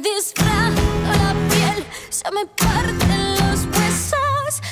Me 0.00 0.04
la 0.04 1.34
piel, 1.50 1.84
se 2.08 2.30
me 2.30 2.46
parten 2.46 3.34
los 3.34 3.66
huesos. 3.66 4.62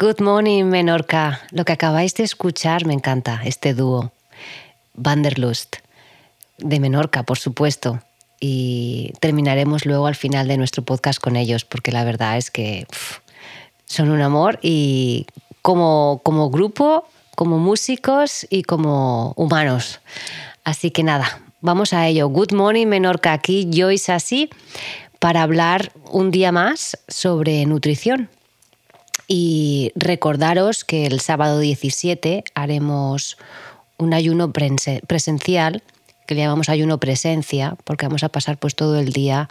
Good 0.00 0.20
morning, 0.20 0.66
Menorca. 0.66 1.40
Lo 1.50 1.64
que 1.64 1.72
acabáis 1.72 2.14
de 2.14 2.22
escuchar 2.22 2.86
me 2.86 2.94
encanta, 2.94 3.40
este 3.44 3.74
dúo. 3.74 4.12
Vanderlust, 4.94 5.78
de 6.56 6.78
Menorca, 6.78 7.24
por 7.24 7.36
supuesto. 7.36 8.00
Y 8.38 9.12
terminaremos 9.18 9.86
luego 9.86 10.06
al 10.06 10.14
final 10.14 10.46
de 10.46 10.56
nuestro 10.56 10.84
podcast 10.84 11.18
con 11.18 11.34
ellos, 11.34 11.64
porque 11.64 11.90
la 11.90 12.04
verdad 12.04 12.36
es 12.36 12.52
que 12.52 12.86
son 13.86 14.12
un 14.12 14.20
amor 14.20 14.60
y 14.62 15.26
como, 15.62 16.20
como 16.22 16.48
grupo, 16.48 17.08
como 17.34 17.58
músicos 17.58 18.46
y 18.50 18.62
como 18.62 19.32
humanos. 19.34 19.98
Así 20.62 20.92
que 20.92 21.02
nada, 21.02 21.40
vamos 21.60 21.92
a 21.92 22.06
ello. 22.06 22.28
Good 22.28 22.52
morning, 22.52 22.86
Menorca. 22.86 23.32
Aquí 23.32 23.68
Joyce 23.74 24.12
así 24.12 24.48
para 25.18 25.42
hablar 25.42 25.90
un 26.12 26.30
día 26.30 26.52
más 26.52 26.96
sobre 27.08 27.66
nutrición. 27.66 28.30
Y 29.28 29.92
recordaros 29.94 30.84
que 30.84 31.06
el 31.06 31.20
sábado 31.20 31.60
17 31.60 32.44
haremos 32.54 33.36
un 33.98 34.14
ayuno 34.14 34.52
presencial, 34.52 35.82
que 36.26 36.34
le 36.34 36.40
llamamos 36.40 36.70
ayuno 36.70 36.98
presencia, 36.98 37.76
porque 37.84 38.06
vamos 38.06 38.24
a 38.24 38.30
pasar 38.30 38.56
pues 38.58 38.74
todo 38.74 38.98
el 38.98 39.12
día 39.12 39.50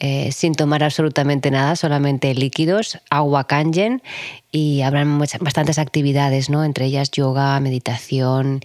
eh, 0.00 0.32
sin 0.32 0.54
tomar 0.54 0.82
absolutamente 0.82 1.52
nada, 1.52 1.76
solamente 1.76 2.34
líquidos, 2.34 2.98
agua 3.10 3.46
kangen 3.46 4.02
y 4.50 4.82
habrán 4.82 5.18
bastantes 5.18 5.78
actividades, 5.78 6.50
¿no? 6.50 6.64
entre 6.64 6.86
ellas 6.86 7.12
yoga, 7.12 7.58
meditación, 7.60 8.60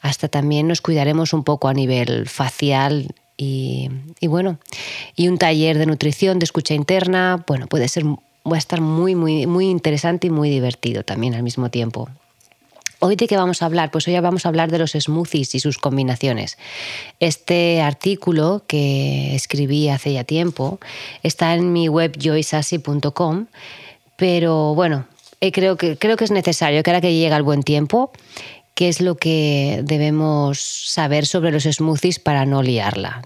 hasta 0.00 0.28
también 0.28 0.66
nos 0.66 0.80
cuidaremos 0.80 1.34
un 1.34 1.44
poco 1.44 1.68
a 1.68 1.74
nivel 1.74 2.26
facial 2.26 3.14
y, 3.36 3.90
y 4.20 4.26
bueno, 4.26 4.58
y 5.14 5.28
un 5.28 5.36
taller 5.36 5.76
de 5.76 5.86
nutrición, 5.86 6.38
de 6.38 6.44
escucha 6.44 6.72
interna, 6.72 7.44
bueno, 7.46 7.66
puede 7.66 7.86
ser, 7.86 8.04
va 8.46 8.56
a 8.56 8.58
estar 8.58 8.80
muy, 8.80 9.14
muy, 9.14 9.46
muy 9.46 9.68
interesante 9.68 10.28
y 10.28 10.30
muy 10.30 10.50
divertido 10.50 11.02
también 11.02 11.34
al 11.34 11.42
mismo 11.42 11.70
tiempo. 11.70 12.08
Hoy 13.02 13.16
de 13.16 13.26
qué 13.26 13.36
vamos 13.36 13.62
a 13.62 13.66
hablar? 13.66 13.90
Pues 13.90 14.06
hoy 14.08 14.20
vamos 14.20 14.44
a 14.44 14.50
hablar 14.50 14.70
de 14.70 14.78
los 14.78 14.92
smoothies 14.92 15.54
y 15.54 15.60
sus 15.60 15.78
combinaciones. 15.78 16.58
Este 17.18 17.80
artículo 17.80 18.62
que 18.66 19.34
escribí 19.34 19.88
hace 19.88 20.12
ya 20.12 20.24
tiempo 20.24 20.78
está 21.22 21.54
en 21.54 21.72
mi 21.72 21.88
web 21.88 22.18
joysassi.com, 22.18 23.46
pero 24.16 24.74
bueno, 24.74 25.06
eh, 25.40 25.50
creo 25.50 25.78
que, 25.78 25.96
creo 25.96 26.18
que 26.18 26.24
es 26.24 26.30
necesario 26.30 26.82
que 26.82 26.90
ahora 26.90 27.00
que 27.00 27.14
llega 27.14 27.38
el 27.38 27.42
buen 27.42 27.62
tiempo, 27.62 28.12
qué 28.74 28.90
es 28.90 29.00
lo 29.00 29.16
que 29.16 29.80
debemos 29.82 30.60
saber 30.60 31.24
sobre 31.24 31.52
los 31.52 31.64
smoothies 31.64 32.18
para 32.18 32.44
no 32.44 32.62
liarla. 32.62 33.22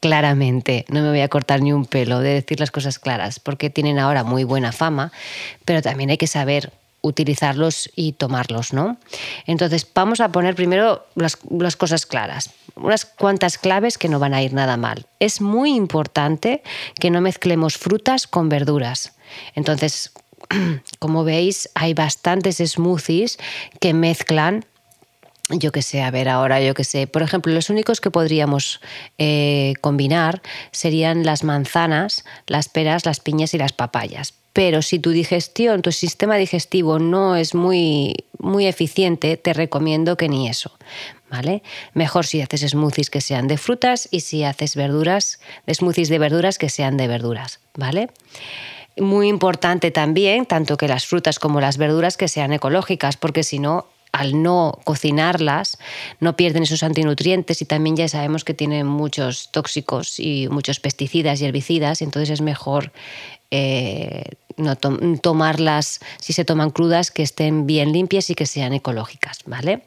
Claramente, 0.00 0.84
no 0.88 1.02
me 1.02 1.08
voy 1.08 1.20
a 1.20 1.28
cortar 1.28 1.60
ni 1.60 1.72
un 1.72 1.84
pelo 1.84 2.20
de 2.20 2.34
decir 2.34 2.60
las 2.60 2.70
cosas 2.70 2.98
claras, 2.98 3.40
porque 3.40 3.70
tienen 3.70 3.98
ahora 3.98 4.24
muy 4.24 4.44
buena 4.44 4.72
fama, 4.72 5.12
pero 5.64 5.82
también 5.82 6.10
hay 6.10 6.18
que 6.18 6.26
saber 6.26 6.72
utilizarlos 7.00 7.90
y 7.94 8.12
tomarlos, 8.12 8.72
¿no? 8.72 8.98
Entonces, 9.46 9.86
vamos 9.94 10.20
a 10.20 10.30
poner 10.30 10.54
primero 10.54 11.06
las, 11.14 11.38
las 11.50 11.76
cosas 11.76 12.06
claras, 12.06 12.50
unas 12.74 13.04
cuantas 13.04 13.58
claves 13.58 13.98
que 13.98 14.08
no 14.08 14.18
van 14.18 14.34
a 14.34 14.42
ir 14.42 14.52
nada 14.52 14.76
mal. 14.76 15.06
Es 15.20 15.40
muy 15.40 15.74
importante 15.74 16.62
que 17.00 17.10
no 17.10 17.20
mezclemos 17.20 17.76
frutas 17.76 18.26
con 18.26 18.48
verduras. 18.48 19.12
Entonces, 19.54 20.12
como 20.98 21.24
veis, 21.24 21.70
hay 21.74 21.94
bastantes 21.94 22.58
smoothies 22.58 23.38
que 23.80 23.94
mezclan 23.94 24.64
yo 25.50 25.72
que 25.72 25.82
sé, 25.82 26.02
a 26.02 26.10
ver 26.10 26.28
ahora, 26.28 26.60
yo 26.60 26.74
que 26.74 26.84
sé. 26.84 27.06
Por 27.06 27.22
ejemplo, 27.22 27.52
los 27.52 27.70
únicos 27.70 28.00
que 28.00 28.10
podríamos 28.10 28.80
eh, 29.16 29.74
combinar 29.80 30.42
serían 30.72 31.24
las 31.24 31.44
manzanas, 31.44 32.24
las 32.46 32.68
peras, 32.68 33.06
las 33.06 33.20
piñas 33.20 33.54
y 33.54 33.58
las 33.58 33.72
papayas. 33.72 34.34
Pero 34.52 34.82
si 34.82 34.98
tu 34.98 35.10
digestión, 35.10 35.82
tu 35.82 35.92
sistema 35.92 36.36
digestivo 36.36 36.98
no 36.98 37.36
es 37.36 37.54
muy, 37.54 38.14
muy 38.38 38.66
eficiente, 38.66 39.36
te 39.36 39.52
recomiendo 39.52 40.16
que 40.16 40.28
ni 40.28 40.48
eso. 40.48 40.76
¿Vale? 41.30 41.62
Mejor 41.92 42.24
si 42.24 42.40
haces 42.40 42.62
smoothies 42.62 43.10
que 43.10 43.20
sean 43.20 43.48
de 43.48 43.58
frutas 43.58 44.08
y 44.10 44.20
si 44.20 44.44
haces 44.44 44.76
verduras, 44.76 45.40
smoothies 45.70 46.08
de 46.08 46.18
verduras 46.18 46.56
que 46.56 46.70
sean 46.70 46.96
de 46.96 47.06
verduras, 47.06 47.60
¿vale? 47.74 48.08
Muy 48.96 49.28
importante 49.28 49.90
también, 49.90 50.46
tanto 50.46 50.78
que 50.78 50.88
las 50.88 51.06
frutas 51.06 51.38
como 51.38 51.60
las 51.60 51.76
verduras 51.76 52.16
que 52.16 52.28
sean 52.28 52.54
ecológicas, 52.54 53.18
porque 53.18 53.44
si 53.44 53.58
no, 53.58 53.86
al 54.12 54.42
no 54.42 54.78
cocinarlas, 54.84 55.78
no 56.20 56.36
pierden 56.36 56.62
esos 56.62 56.82
antinutrientes 56.82 57.62
y 57.62 57.64
también 57.64 57.96
ya 57.96 58.08
sabemos 58.08 58.44
que 58.44 58.54
tienen 58.54 58.86
muchos 58.86 59.50
tóxicos 59.52 60.18
y 60.18 60.48
muchos 60.48 60.80
pesticidas 60.80 61.40
y 61.40 61.44
herbicidas, 61.44 62.02
entonces 62.02 62.30
es 62.30 62.40
mejor 62.40 62.92
eh, 63.50 64.24
no 64.58 64.76
to- 64.76 64.98
tomarlas, 65.22 66.00
si 66.20 66.32
se 66.32 66.44
toman 66.44 66.70
crudas, 66.70 67.10
que 67.10 67.22
estén 67.22 67.66
bien 67.66 67.92
limpias 67.92 68.28
y 68.30 68.34
que 68.34 68.46
sean 68.46 68.72
ecológicas, 68.74 69.38
¿vale? 69.46 69.82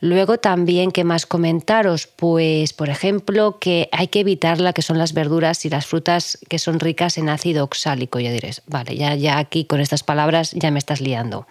Luego 0.00 0.38
también, 0.38 0.92
¿qué 0.92 1.04
más 1.04 1.26
comentaros? 1.26 2.06
Pues, 2.06 2.72
por 2.72 2.88
ejemplo, 2.88 3.58
que 3.58 3.88
hay 3.92 4.06
que 4.08 4.20
evitar 4.20 4.60
la 4.60 4.72
que 4.72 4.82
son 4.82 4.96
las 4.96 5.12
verduras 5.12 5.64
y 5.64 5.70
las 5.70 5.86
frutas 5.86 6.38
que 6.48 6.58
son 6.58 6.80
ricas 6.80 7.18
en 7.18 7.28
ácido 7.28 7.64
oxálico. 7.64 8.20
Ya 8.20 8.32
diréis, 8.32 8.62
vale, 8.66 8.96
ya, 8.96 9.14
ya 9.14 9.38
aquí 9.38 9.64
con 9.64 9.80
estas 9.80 10.02
palabras 10.02 10.52
ya 10.52 10.70
me 10.70 10.78
estás 10.78 11.00
liando. 11.00 11.46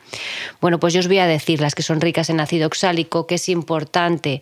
Bueno, 0.62 0.80
pues 0.80 0.94
yo 0.94 1.02
os 1.02 1.08
voy 1.08 1.20
a 1.20 1.28
decir 1.28 1.62
las 1.62 1.76
que 1.76 1.84
son 1.84 2.02
ricas 2.02 2.30
en 2.30 2.40
ácido 2.40 2.68
oxálico, 2.68 3.28
que 3.28 3.36
es 3.36 3.50
importante 3.50 4.42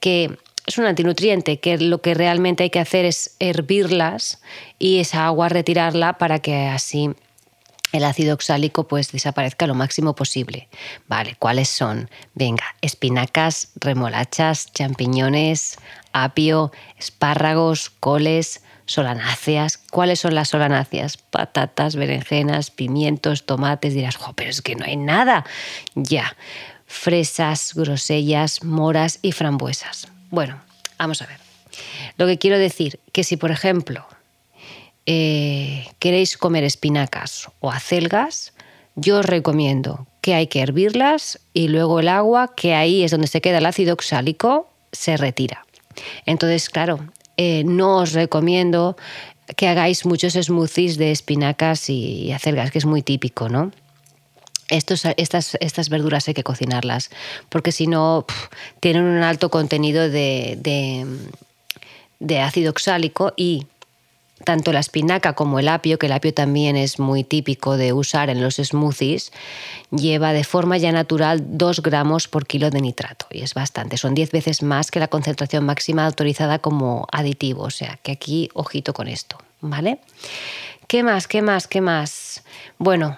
que 0.00 0.38
es 0.66 0.78
un 0.78 0.86
antinutriente, 0.86 1.60
que 1.60 1.76
lo 1.78 2.00
que 2.00 2.14
realmente 2.14 2.62
hay 2.62 2.70
que 2.70 2.80
hacer 2.80 3.04
es 3.04 3.36
hervirlas 3.38 4.40
y 4.78 4.98
esa 4.98 5.26
agua 5.26 5.50
retirarla 5.50 6.14
para 6.14 6.38
que 6.38 6.54
así 6.68 7.10
el 7.92 8.04
ácido 8.04 8.34
oxálico 8.34 8.88
pues 8.88 9.12
desaparezca 9.12 9.66
lo 9.66 9.74
máximo 9.74 10.14
posible. 10.14 10.68
Vale, 11.06 11.36
¿cuáles 11.38 11.68
son? 11.68 12.10
Venga, 12.34 12.64
espinacas, 12.80 13.68
remolachas, 13.76 14.72
champiñones, 14.72 15.78
apio, 16.12 16.72
espárragos, 16.98 17.90
coles, 17.90 18.62
solanáceas. 18.86 19.78
¿Cuáles 19.78 20.20
son 20.20 20.34
las 20.34 20.48
solanáceas? 20.48 21.16
Patatas, 21.16 21.96
berenjenas, 21.96 22.70
pimientos, 22.70 23.46
tomates. 23.46 23.94
Dirás, 23.94 24.16
jo, 24.16 24.32
pero 24.34 24.50
es 24.50 24.62
que 24.62 24.76
no 24.76 24.84
hay 24.84 24.96
nada. 24.96 25.44
Ya, 25.94 26.36
fresas, 26.86 27.74
grosellas, 27.74 28.64
moras 28.64 29.18
y 29.22 29.32
frambuesas. 29.32 30.08
Bueno, 30.30 30.60
vamos 30.98 31.22
a 31.22 31.26
ver. 31.26 31.38
Lo 32.16 32.26
que 32.26 32.38
quiero 32.38 32.58
decir, 32.58 33.00
que 33.12 33.24
si 33.24 33.36
por 33.36 33.50
ejemplo 33.50 34.06
eh, 35.06 35.86
queréis 35.98 36.38
comer 36.38 36.64
espinacas 36.64 37.50
o 37.60 37.70
acelgas, 37.70 38.54
yo 38.96 39.18
os 39.18 39.26
recomiendo 39.26 40.06
que 40.20 40.34
hay 40.34 40.46
que 40.46 40.60
hervirlas 40.60 41.40
y 41.52 41.68
luego 41.68 42.00
el 42.00 42.08
agua, 42.08 42.54
que 42.54 42.74
ahí 42.74 43.04
es 43.04 43.10
donde 43.10 43.26
se 43.26 43.40
queda 43.40 43.58
el 43.58 43.66
ácido 43.66 43.92
oxálico, 43.94 44.70
se 44.92 45.16
retira. 45.16 45.66
Entonces, 46.24 46.70
claro, 46.70 47.00
eh, 47.36 47.64
no 47.64 47.98
os 47.98 48.12
recomiendo 48.12 48.96
que 49.56 49.68
hagáis 49.68 50.06
muchos 50.06 50.32
smoothies 50.34 50.96
de 50.96 51.10
espinacas 51.10 51.90
y 51.90 52.32
acelgas, 52.32 52.70
que 52.70 52.78
es 52.78 52.86
muy 52.86 53.02
típico, 53.02 53.48
¿no? 53.48 53.72
Estas, 54.70 55.04
estas 55.14 55.88
verduras 55.90 56.26
hay 56.26 56.32
que 56.32 56.42
cocinarlas, 56.42 57.10
porque 57.50 57.70
si 57.70 57.86
no, 57.86 58.24
tienen 58.80 59.02
un 59.02 59.22
alto 59.22 59.50
contenido 59.50 60.08
de, 60.08 60.56
de 62.18 62.40
ácido 62.40 62.70
oxálico 62.70 63.34
y 63.36 63.66
tanto 64.44 64.72
la 64.72 64.80
espinaca 64.80 65.32
como 65.32 65.58
el 65.58 65.68
apio, 65.68 65.98
que 65.98 66.06
el 66.06 66.12
apio 66.12 66.32
también 66.32 66.76
es 66.76 66.98
muy 66.98 67.24
típico 67.24 67.76
de 67.76 67.92
usar 67.92 68.30
en 68.30 68.42
los 68.42 68.56
smoothies, 68.56 69.32
lleva 69.90 70.32
de 70.32 70.44
forma 70.44 70.76
ya 70.76 70.92
natural 70.92 71.42
2 71.58 71.82
gramos 71.82 72.28
por 72.28 72.46
kilo 72.46 72.70
de 72.70 72.80
nitrato 72.80 73.26
y 73.30 73.42
es 73.42 73.54
bastante, 73.54 73.96
son 73.96 74.14
10 74.14 74.30
veces 74.30 74.62
más 74.62 74.90
que 74.90 75.00
la 75.00 75.08
concentración 75.08 75.64
máxima 75.64 76.06
autorizada 76.06 76.58
como 76.58 77.06
aditivo, 77.10 77.62
o 77.62 77.70
sea 77.70 77.98
que 78.02 78.12
aquí 78.12 78.48
ojito 78.54 78.92
con 78.92 79.08
esto, 79.08 79.38
¿vale? 79.60 79.98
¿Qué 80.86 81.02
más? 81.02 81.26
¿Qué 81.26 81.42
más? 81.42 81.66
¿Qué 81.66 81.80
más? 81.80 82.42
Bueno, 82.78 83.16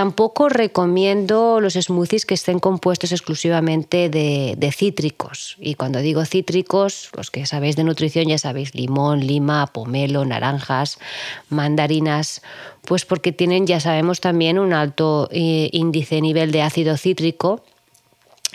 Tampoco 0.00 0.48
recomiendo 0.48 1.60
los 1.60 1.74
smoothies 1.74 2.24
que 2.24 2.32
estén 2.32 2.58
compuestos 2.58 3.12
exclusivamente 3.12 4.08
de, 4.08 4.72
cítricos. 4.72 5.58
Y 5.60 5.74
cuando 5.74 5.98
digo 5.98 6.24
cítricos, 6.24 7.10
los 7.14 7.30
que 7.30 7.44
sabéis 7.44 7.76
de 7.76 7.84
nutrición 7.84 8.26
ya 8.26 8.38
sabéis, 8.38 8.74
limón, 8.74 9.26
lima, 9.26 9.66
pomelo, 9.66 10.24
naranjas, 10.24 10.98
mandarinas, 11.50 12.40
pues 12.86 13.04
porque 13.04 13.32
tienen, 13.32 13.66
ya 13.66 13.78
sabemos 13.78 14.20
también, 14.20 14.58
un 14.58 14.72
alto 14.72 15.28
eh, 15.32 15.68
índice 15.70 16.22
nivel 16.22 16.50
de 16.50 16.62
ácido 16.62 16.96
cítrico 16.96 17.62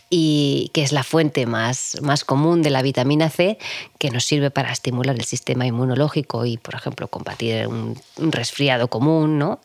y 0.10 0.70
que 0.74 0.84
es 0.84 0.92
la 0.92 1.04
fuente 1.04 1.46
más, 1.46 1.98
más 2.02 2.24
común 2.24 2.62
de 2.62 2.70
la 2.70 2.82
vitamina 2.82 3.30
C 3.30 3.58
que 3.98 4.12
nos 4.12 4.24
sirve 4.26 4.52
para 4.52 4.72
estimular 4.72 5.16
el 5.16 5.26
sistema 5.26 5.66
inmunológico 5.66 6.46
y, 6.46 6.58
por 6.58 6.76
ejemplo, 6.76 7.08
combatir 7.08 7.68
un, 7.68 7.96
resfriado 8.18 8.88
común, 8.88 9.40
¿no? 9.40 9.60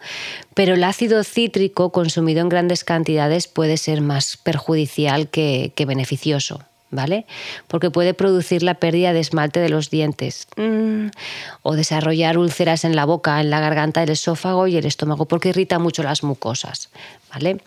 Pero 0.55 0.75
el 0.75 0.85
ácido 0.85 1.23
cítrico 1.25 1.93
consumido 1.93 2.41
en 2.41 2.49
grandes 2.49 2.85
cantidades 2.85 3.49
puede 3.49 3.77
ser 3.77 4.01
más 4.01 4.37
perjudicial 4.37 5.29
que, 5.29 5.73
beneficioso. 5.87 6.61
¿Vale? 6.91 7.27
Porque 7.69 7.91
puede 7.91 8.15
producir 8.15 8.63
la 8.63 8.75
pérdida 8.75 9.13
de 9.13 9.21
esmalte 9.21 9.61
de 9.61 9.69
los 9.69 9.91
dientes 9.91 10.47
mm, 10.57 11.09
o 11.63 11.75
desarrollar 11.75 12.39
úlceras 12.39 12.85
en 12.85 12.97
la 12.97 13.05
boca, 13.05 13.41
en 13.41 13.51
la 13.51 13.61
garganta, 13.61 14.03
el 14.03 14.11
esófago 14.11 14.67
y 14.67 14.77
el 14.77 14.87
estómago, 14.87 15.27
porque 15.27 15.51
irrita 15.51 15.79
mucho 15.79 16.03
las 16.03 16.23
mucosas, 16.23 16.91
¿vale? 17.33 17.59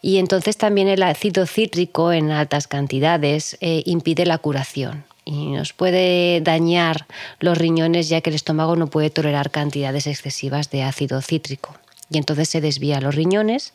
Y 0.00 0.18
entonces 0.18 0.56
también 0.56 0.88
el 0.88 1.02
ácido 1.02 1.46
cítrico 1.46 2.12
en 2.12 2.30
altas 2.30 2.66
cantidades 2.66 3.56
eh, 3.60 3.82
impide 3.86 4.26
la 4.26 4.38
curación 4.38 5.04
y 5.24 5.52
nos 5.52 5.72
puede 5.72 6.40
dañar 6.40 7.06
los 7.38 7.56
riñones 7.56 8.08
ya 8.08 8.20
que 8.20 8.30
el 8.30 8.36
estómago 8.36 8.74
no 8.76 8.88
puede 8.88 9.10
tolerar 9.10 9.50
cantidades 9.50 10.06
excesivas 10.06 10.70
de 10.70 10.82
ácido 10.82 11.20
cítrico. 11.22 11.76
Y 12.10 12.18
entonces 12.18 12.48
se 12.48 12.60
desvía 12.60 12.98
a 12.98 13.00
los 13.00 13.14
riñones 13.14 13.72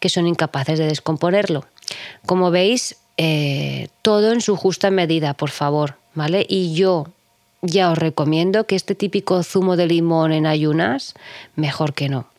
que 0.00 0.08
son 0.08 0.26
incapaces 0.26 0.78
de 0.78 0.86
descomponerlo. 0.86 1.64
Como 2.26 2.50
veis, 2.50 2.96
eh, 3.22 3.88
todo 4.00 4.32
en 4.32 4.40
su 4.40 4.56
justa 4.56 4.90
medida, 4.90 5.34
por 5.34 5.50
favor, 5.50 5.96
¿vale? 6.14 6.46
Y 6.48 6.72
yo 6.72 7.08
ya 7.60 7.90
os 7.90 7.98
recomiendo 7.98 8.66
que 8.66 8.76
este 8.76 8.94
típico 8.94 9.42
zumo 9.42 9.76
de 9.76 9.86
limón 9.86 10.32
en 10.32 10.46
ayunas, 10.46 11.12
mejor 11.54 11.92
que 11.92 12.08
no. 12.08 12.30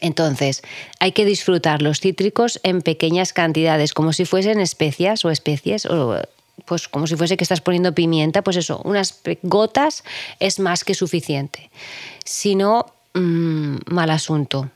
Entonces, 0.00 0.62
hay 1.00 1.10
que 1.10 1.24
disfrutar 1.24 1.82
los 1.82 1.98
cítricos 1.98 2.60
en 2.62 2.82
pequeñas 2.82 3.32
cantidades, 3.32 3.92
como 3.92 4.12
si 4.12 4.24
fuesen 4.24 4.60
especias 4.60 5.24
o 5.24 5.30
especies, 5.30 5.84
o 5.86 6.22
pues 6.64 6.86
como 6.86 7.08
si 7.08 7.16
fuese 7.16 7.36
que 7.36 7.42
estás 7.42 7.60
poniendo 7.60 7.92
pimienta, 7.92 8.42
pues 8.42 8.56
eso, 8.56 8.80
unas 8.84 9.20
gotas 9.42 10.04
es 10.38 10.60
más 10.60 10.84
que 10.84 10.94
suficiente. 10.94 11.70
Si 12.24 12.54
no, 12.54 12.86
mm, 13.14 13.78
mal 13.86 14.10
asunto. 14.10 14.70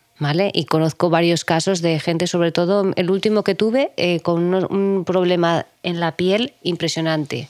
Y 0.53 0.67
conozco 0.67 1.11
varios 1.11 1.45
casos 1.45 1.83
de 1.83 1.99
gente, 1.99 2.27
sobre 2.27 2.53
todo 2.53 2.93
el 2.95 3.11
último 3.11 3.43
que 3.43 3.57
tuve, 3.57 3.93
eh, 3.97 4.21
con 4.21 4.55
un 4.55 5.05
problema 5.05 5.67
en 5.83 5.99
la 5.99 6.13
piel 6.17 6.55
impresionante. 6.63 7.49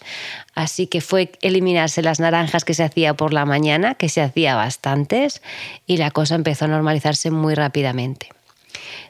Así 0.54 0.86
que 0.86 1.02
fue 1.02 1.32
eliminarse 1.42 2.00
las 2.02 2.18
naranjas 2.18 2.64
que 2.64 2.72
se 2.72 2.82
hacía 2.82 3.14
por 3.14 3.34
la 3.34 3.44
mañana, 3.44 3.94
que 3.94 4.08
se 4.08 4.22
hacía 4.22 4.54
bastantes, 4.54 5.42
y 5.86 5.98
la 5.98 6.10
cosa 6.10 6.34
empezó 6.34 6.64
a 6.64 6.68
normalizarse 6.68 7.30
muy 7.30 7.54
rápidamente. 7.54 8.30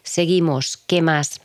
Seguimos, 0.03 0.77
¿qué 0.77 1.01
más? 1.01 1.41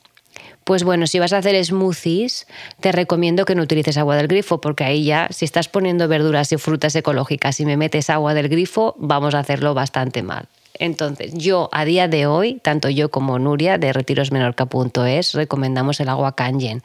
Pues 0.64 0.84
bueno, 0.84 1.08
si 1.08 1.20
vas 1.20 1.34
a 1.34 1.38
hacer 1.38 1.64
smoothies, 1.64 2.48
te 2.80 2.92
recomiendo 2.92 3.46
que 3.46 3.56
no 3.56 3.62
utilices 3.62 3.98
agua 3.98 4.16
del 4.16 4.28
grifo, 4.28 4.60
porque 4.60 4.84
ahí 4.84 5.06
ya, 5.06 5.28
si 5.32 5.46
estás 5.46 5.70
poniendo 5.70 6.08
verduras 6.08 6.52
y 6.52 6.58
frutas 6.58 6.96
ecológicas 6.96 7.60
y 7.60 7.66
me 7.66 7.78
metes 7.78 8.10
agua 8.10 8.34
del 8.34 8.50
grifo, 8.50 8.96
vamos 8.98 9.36
a 9.36 9.40
hacerlo 9.40 9.74
bastante 9.74 10.24
mal. 10.24 10.50
Entonces, 10.80 11.34
yo 11.34 11.70
a 11.72 11.86
día 11.86 12.08
de 12.08 12.28
hoy, 12.28 12.60
tanto 12.62 12.90
yo 12.90 13.10
como 13.10 13.40
Nuria 13.40 13.78
de 13.78 13.94
retirosmenorca.es, 13.94 15.34
recomendamos 15.34 16.00
el 16.00 16.10
agua 16.10 16.36
Kangen, 16.36 16.84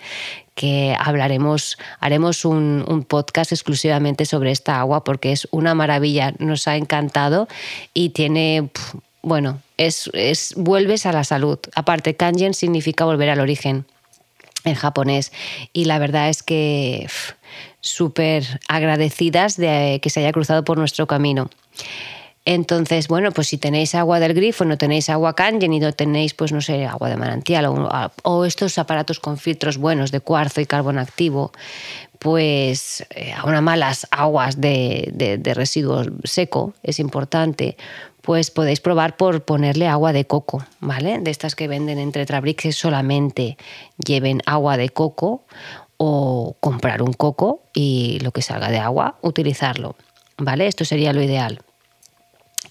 que 0.54 0.96
hablaremos, 0.98 1.78
haremos 2.00 2.44
un, 2.44 3.06
podcast 3.08 3.52
exclusivamente 3.52 4.26
sobre 4.26 4.50
esta 4.50 4.80
agua 4.80 5.04
porque 5.04 5.32
es 5.32 5.48
una 5.50 5.74
maravilla, 5.74 6.34
nos 6.38 6.68
ha 6.68 6.76
encantado 6.76 7.48
y 7.94 8.10
tiene, 8.10 8.70
bueno, 9.22 9.60
es, 9.76 10.10
es, 10.12 10.54
vuelves 10.56 11.06
a 11.06 11.12
la 11.12 11.24
salud. 11.24 11.58
Aparte, 11.74 12.14
Kangen 12.14 12.54
significa 12.54 13.04
volver 13.04 13.30
al 13.30 13.40
origen 13.40 13.86
en 14.64 14.74
japonés 14.74 15.32
y 15.72 15.86
la 15.86 15.98
verdad 15.98 16.28
es 16.28 16.42
que 16.42 17.08
súper 17.80 18.60
agradecidas 18.68 19.56
de 19.56 20.00
que 20.02 20.10
se 20.10 20.20
haya 20.20 20.32
cruzado 20.32 20.64
por 20.64 20.78
nuestro 20.78 21.06
camino. 21.06 21.50
Entonces, 22.44 23.06
bueno, 23.06 23.30
pues 23.30 23.48
si 23.48 23.58
tenéis 23.58 23.94
agua 23.94 24.18
del 24.18 24.34
grifo, 24.34 24.64
no 24.64 24.76
tenéis 24.76 25.08
agua 25.10 25.34
Kangen 25.34 25.72
y 25.72 25.78
no 25.78 25.92
tenéis, 25.92 26.34
pues 26.34 26.50
no 26.50 26.60
sé, 26.60 26.86
agua 26.86 27.08
de 27.08 27.16
manantial 27.16 27.66
o, 28.22 28.44
estos 28.44 28.78
aparatos 28.78 29.20
con 29.20 29.38
filtros 29.38 29.78
buenos 29.78 30.10
de 30.10 30.20
cuarzo 30.20 30.60
y 30.60 30.66
carbón 30.66 30.98
activo, 30.98 31.52
pues 32.18 33.06
eh, 33.10 33.32
a 33.32 33.60
malas 33.60 34.08
aguas 34.10 34.60
de, 34.60 35.10
de, 35.12 35.54
residuo 35.54 36.04
seco, 36.24 36.74
es 36.82 36.98
importante, 36.98 37.76
pues 38.22 38.50
podéis 38.50 38.80
probar 38.80 39.16
por 39.16 39.44
ponerle 39.44 39.86
agua 39.86 40.12
de 40.12 40.24
coco, 40.24 40.64
¿vale? 40.80 41.18
De 41.20 41.30
estas 41.30 41.54
que 41.54 41.68
venden 41.68 41.98
entre 41.98 42.26
Trabrix 42.26 42.74
solamente 42.74 43.56
lleven 44.04 44.42
agua 44.46 44.76
de 44.76 44.88
coco 44.88 45.44
o 45.96 46.56
comprar 46.58 47.02
un 47.02 47.12
coco 47.12 47.62
y 47.72 48.18
lo 48.22 48.32
que 48.32 48.42
salga 48.42 48.68
de 48.68 48.78
agua, 48.78 49.18
utilizarlo, 49.22 49.94
¿vale? 50.38 50.66
Esto 50.66 50.84
sería 50.84 51.12
lo 51.12 51.22
ideal. 51.22 51.60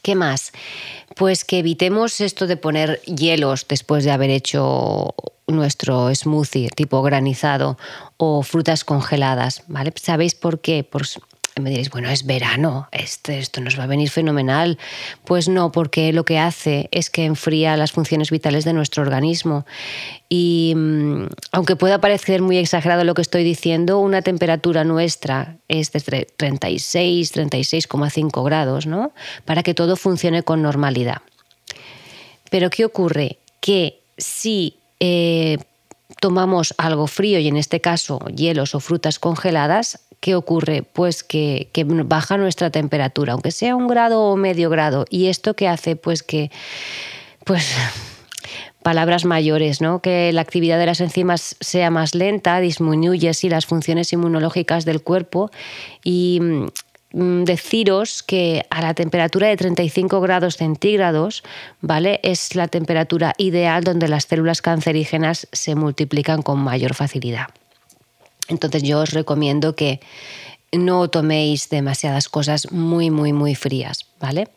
¿Qué 0.01 0.15
más? 0.15 0.51
Pues 1.15 1.45
que 1.45 1.59
evitemos 1.59 2.21
esto 2.21 2.47
de 2.47 2.57
poner 2.57 3.01
hielos 3.01 3.65
después 3.67 4.03
de 4.03 4.11
haber 4.11 4.31
hecho 4.31 5.13
nuestro 5.47 6.13
smoothie 6.13 6.69
tipo 6.69 7.01
granizado 7.03 7.77
o 8.17 8.41
frutas 8.41 8.83
congeladas, 8.83 9.63
¿vale? 9.67 9.93
¿Sabéis 9.95 10.33
por 10.33 10.59
qué? 10.59 10.83
Pues 10.83 11.19
me 11.61 11.69
diréis, 11.69 11.89
bueno, 11.89 12.09
es 12.09 12.25
verano, 12.25 12.87
este, 12.91 13.39
esto 13.39 13.61
nos 13.61 13.77
va 13.79 13.83
a 13.83 13.87
venir 13.87 14.09
fenomenal. 14.09 14.77
Pues 15.25 15.47
no, 15.47 15.71
porque 15.71 16.11
lo 16.13 16.25
que 16.25 16.39
hace 16.39 16.89
es 16.91 17.09
que 17.09 17.25
enfría 17.25 17.77
las 17.77 17.91
funciones 17.91 18.31
vitales 18.31 18.65
de 18.65 18.73
nuestro 18.73 19.03
organismo. 19.03 19.65
Y 20.29 20.73
mm, 20.75 21.27
aunque 21.51 21.75
pueda 21.75 22.01
parecer 22.01 22.41
muy 22.41 22.57
exagerado 22.57 23.03
lo 23.03 23.13
que 23.13 23.21
estoy 23.21 23.43
diciendo, 23.43 23.99
una 23.99 24.21
temperatura 24.21 24.83
nuestra 24.83 25.57
es 25.67 25.91
de 25.91 26.27
36, 26.35 27.33
36,5 27.33 28.43
grados, 28.43 28.85
¿no? 28.85 29.13
Para 29.45 29.63
que 29.63 29.73
todo 29.73 29.95
funcione 29.95 30.43
con 30.43 30.61
normalidad. 30.61 31.21
Pero 32.49 32.69
¿qué 32.69 32.85
ocurre? 32.85 33.37
Que 33.61 34.01
si 34.17 34.75
eh, 34.99 35.57
tomamos 36.19 36.75
algo 36.77 37.07
frío 37.07 37.39
y 37.39 37.47
en 37.47 37.57
este 37.57 37.81
caso 37.81 38.19
hielos 38.27 38.75
o 38.75 38.79
frutas 38.79 39.19
congeladas, 39.19 39.99
¿qué 40.21 40.35
ocurre? 40.35 40.83
Pues 40.83 41.23
que, 41.23 41.69
baja 42.05 42.37
nuestra 42.37 42.69
temperatura, 42.69 43.33
aunque 43.33 43.51
sea 43.51 43.75
un 43.75 43.87
grado 43.87 44.21
o 44.21 44.37
medio 44.37 44.69
grado. 44.69 45.05
¿Y 45.09 45.27
esto 45.27 45.55
qué 45.55 45.67
hace? 45.67 45.97
Pues 45.97 46.23
que, 46.23 46.49
pues, 47.43 47.75
palabras 48.83 49.25
mayores, 49.25 49.81
¿no? 49.81 49.99
Que 50.01 50.31
la 50.31 50.41
actividad 50.41 50.79
de 50.79 50.85
las 50.85 51.01
enzimas 51.01 51.57
sea 51.59 51.89
más 51.89 52.15
lenta, 52.15 52.61
disminuye 52.61 53.29
así 53.29 53.49
las 53.49 53.65
funciones 53.65 54.13
inmunológicas 54.13 54.85
del 54.85 55.01
cuerpo 55.01 55.51
y 56.03 56.39
mm, 57.13 57.43
deciros 57.43 58.21
que 58.21 58.65
a 58.69 58.81
la 58.81 58.93
temperatura 58.93 59.47
de 59.47 59.57
35 59.57 60.21
grados 60.21 60.55
centígrados, 60.57 61.43
¿vale? 61.81 62.19
Es 62.21 62.55
la 62.55 62.67
temperatura 62.67 63.33
ideal 63.39 63.83
donde 63.83 64.07
las 64.07 64.25
células 64.25 64.61
cancerígenas 64.61 65.47
se 65.51 65.73
multiplican 65.73 66.43
con 66.43 66.59
mayor 66.59 66.93
facilidad. 66.93 67.47
Entonces 68.51 68.83
yo 68.83 68.99
os 68.99 69.11
recomiendo 69.11 69.75
que 69.75 69.99
no 70.71 71.09
toméis 71.09 71.69
demasiadas 71.69 72.29
cosas 72.29 72.71
muy, 72.71 73.09
muy, 73.09 73.33
muy 73.33 73.55
frías, 73.55 74.05
¿vale? 74.19 74.47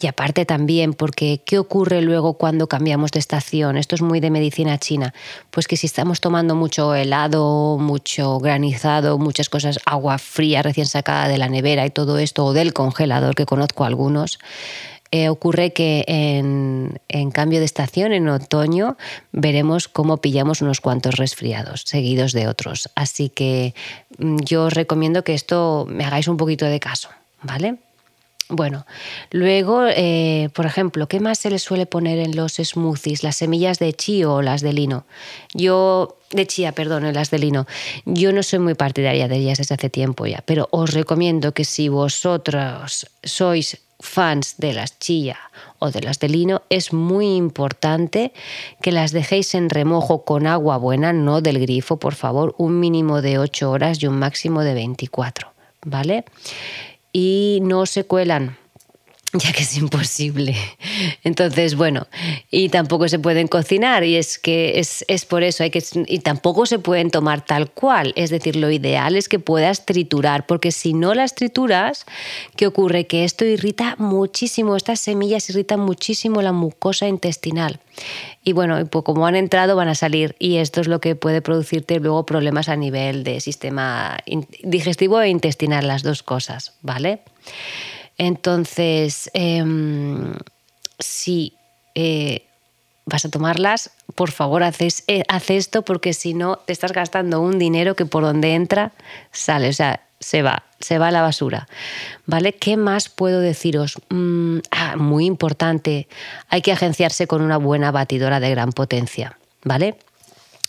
Y 0.00 0.06
aparte 0.06 0.44
también, 0.44 0.92
porque 0.92 1.40
¿qué 1.44 1.58
ocurre 1.58 2.02
luego 2.02 2.34
cuando 2.34 2.66
cambiamos 2.66 3.12
de 3.12 3.20
estación? 3.20 3.76
Esto 3.76 3.94
es 3.94 4.02
muy 4.02 4.18
de 4.20 4.30
medicina 4.30 4.76
china. 4.78 5.14
Pues 5.50 5.68
que 5.68 5.76
si 5.76 5.86
estamos 5.86 6.20
tomando 6.20 6.56
mucho 6.56 6.94
helado, 6.94 7.78
mucho 7.78 8.38
granizado, 8.38 9.18
muchas 9.18 9.48
cosas, 9.48 9.78
agua 9.86 10.18
fría 10.18 10.62
recién 10.62 10.86
sacada 10.86 11.28
de 11.28 11.38
la 11.38 11.48
nevera 11.48 11.86
y 11.86 11.90
todo 11.90 12.18
esto, 12.18 12.44
o 12.44 12.52
del 12.52 12.72
congelador, 12.72 13.34
que 13.34 13.46
conozco 13.46 13.84
algunos, 13.84 14.40
eh, 15.14 15.28
ocurre 15.28 15.74
que 15.74 16.04
en, 16.08 17.30
cambio 17.32 17.58
de 17.58 17.66
estación, 17.66 18.14
en 18.14 18.28
otoño, 18.28 18.96
veremos 19.30 19.86
cómo 19.86 20.16
pillamos 20.16 20.62
unos 20.62 20.80
cuantos 20.80 21.16
resfriados 21.16 21.82
seguidos 21.84 22.32
de 22.32 22.48
otros. 22.48 22.88
Así 22.94 23.28
que 23.28 23.74
mm, 24.16 24.38
yo 24.38 24.64
os 24.64 24.72
recomiendo 24.72 25.22
que 25.22 25.34
esto 25.34 25.86
me 25.86 26.06
hagáis 26.06 26.28
un 26.28 26.38
poquito 26.38 26.64
de 26.64 26.80
caso, 26.80 27.10
¿vale? 27.42 27.76
Bueno, 28.48 28.86
luego, 29.30 29.84
eh, 29.86 30.48
por 30.54 30.64
ejemplo, 30.64 31.06
¿qué 31.08 31.20
más 31.20 31.38
se 31.38 31.50
le 31.50 31.58
suele 31.58 31.84
poner 31.84 32.18
en 32.18 32.34
los 32.34 32.54
smoothies? 32.54 33.22
Las 33.22 33.36
semillas 33.36 33.78
de 33.78 33.92
chío 33.92 34.34
o 34.34 34.42
las 34.42 34.62
de 34.62 34.72
lino. 34.72 35.04
Yo, 35.54 36.18
de 36.30 36.46
chía, 36.46 36.72
perdón, 36.72 37.10
las 37.12 37.30
de 37.30 37.38
lino. 37.38 37.66
Yo 38.04 38.32
no 38.32 38.42
soy 38.42 38.60
muy 38.60 38.74
partidaria 38.74 39.28
de 39.28 39.36
ellas 39.36 39.58
desde 39.58 39.74
hace 39.74 39.90
tiempo 39.90 40.26
ya, 40.26 40.42
pero 40.46 40.68
os 40.70 40.92
recomiendo 40.92 41.52
que 41.52 41.64
si 41.64 41.88
vosotros 41.88 43.06
sois 43.22 43.78
fans 44.02 44.56
de 44.58 44.74
las 44.74 44.98
chía 44.98 45.38
o 45.78 45.90
de 45.90 46.02
las 46.02 46.18
de 46.18 46.28
lino, 46.28 46.62
es 46.68 46.92
muy 46.92 47.36
importante 47.36 48.32
que 48.82 48.92
las 48.92 49.12
dejéis 49.12 49.54
en 49.54 49.70
remojo 49.70 50.24
con 50.24 50.46
agua 50.46 50.76
buena, 50.76 51.12
no 51.12 51.40
del 51.40 51.58
grifo, 51.60 51.98
por 51.98 52.14
favor, 52.14 52.54
un 52.58 52.80
mínimo 52.80 53.22
de 53.22 53.38
8 53.38 53.70
horas 53.70 54.02
y 54.02 54.06
un 54.06 54.18
máximo 54.18 54.62
de 54.62 54.74
24, 54.74 55.52
¿vale? 55.86 56.24
Y 57.12 57.60
no 57.62 57.86
se 57.86 58.04
cuelan 58.04 58.58
ya 59.38 59.52
que 59.52 59.62
es 59.62 59.76
imposible. 59.78 60.54
Entonces, 61.24 61.74
bueno, 61.74 62.06
y 62.50 62.68
tampoco 62.68 63.08
se 63.08 63.18
pueden 63.18 63.48
cocinar 63.48 64.04
y 64.04 64.16
es 64.16 64.38
que 64.38 64.78
es, 64.78 65.24
por 65.24 65.42
eso, 65.42 65.62
hay 65.62 65.70
que, 65.70 65.82
y 66.06 66.18
tampoco 66.18 66.66
se 66.66 66.78
pueden 66.78 67.10
tomar 67.10 67.44
tal 67.44 67.70
cual. 67.70 68.12
Es 68.16 68.28
decir, 68.28 68.56
lo 68.56 68.70
ideal 68.70 69.16
es 69.16 69.28
que 69.28 69.38
puedas 69.38 69.86
triturar, 69.86 70.46
porque 70.46 70.70
si 70.70 70.92
no 70.92 71.14
las 71.14 71.34
trituras, 71.34 72.04
¿qué 72.56 72.66
ocurre? 72.66 73.06
Que 73.06 73.24
esto 73.24 73.46
irrita 73.46 73.96
muchísimo, 73.98 74.76
estas 74.76 75.00
semillas 75.00 75.48
irritan 75.48 75.80
muchísimo 75.80 76.42
la 76.42 76.52
mucosa 76.52 77.08
intestinal. 77.08 77.80
Y 78.44 78.52
bueno, 78.52 78.84
pues 78.86 79.04
como 79.04 79.26
han 79.26 79.36
entrado 79.36 79.76
van 79.76 79.88
a 79.88 79.94
salir 79.94 80.36
y 80.38 80.56
esto 80.56 80.80
es 80.80 80.88
lo 80.88 81.00
que 81.00 81.14
puede 81.14 81.40
producirte 81.40 82.00
luego 82.00 82.26
problemas 82.26 82.68
a 82.68 82.76
nivel 82.76 83.24
de 83.24 83.40
sistema 83.40 84.18
digestivo 84.62 85.20
e 85.20 85.28
intestinal, 85.28 85.86
las 85.86 86.02
dos 86.02 86.22
cosas, 86.22 86.74
¿vale? 86.82 87.20
Entonces, 88.22 89.28
em, 89.34 90.34
si 91.00 91.54
eh, 91.96 92.46
vas 93.04 93.24
a 93.24 93.30
tomarlas, 93.30 93.90
por 94.14 94.30
favor, 94.30 94.62
eh, 94.62 95.22
haz 95.26 95.50
esto 95.50 95.82
porque 95.82 96.12
si 96.12 96.32
no, 96.32 96.54
te 96.56 96.72
estás 96.72 96.92
gastando 96.92 97.40
un 97.40 97.58
dinero 97.58 97.96
que 97.96 98.06
por 98.06 98.22
donde 98.22 98.54
entra, 98.54 98.92
sale, 99.32 99.70
o 99.70 99.72
sea, 99.72 100.02
se 100.20 100.42
va, 100.42 100.62
se 100.78 100.98
va 100.98 101.08
a 101.08 101.10
la 101.10 101.22
basura. 101.22 101.66
¿Vale? 102.24 102.52
¿Qué 102.52 102.76
más 102.76 103.08
puedo 103.08 103.40
deciros? 103.40 104.00
Mm, 104.10 104.58
ah, 104.70 104.94
muy 104.96 105.26
importante, 105.26 106.06
hay 106.48 106.62
que 106.62 106.70
agenciarse 106.70 107.26
con 107.26 107.42
una 107.42 107.56
buena 107.56 107.90
batidora 107.90 108.38
de 108.38 108.50
gran 108.50 108.70
potencia. 108.70 109.36
¿Vale? 109.64 109.96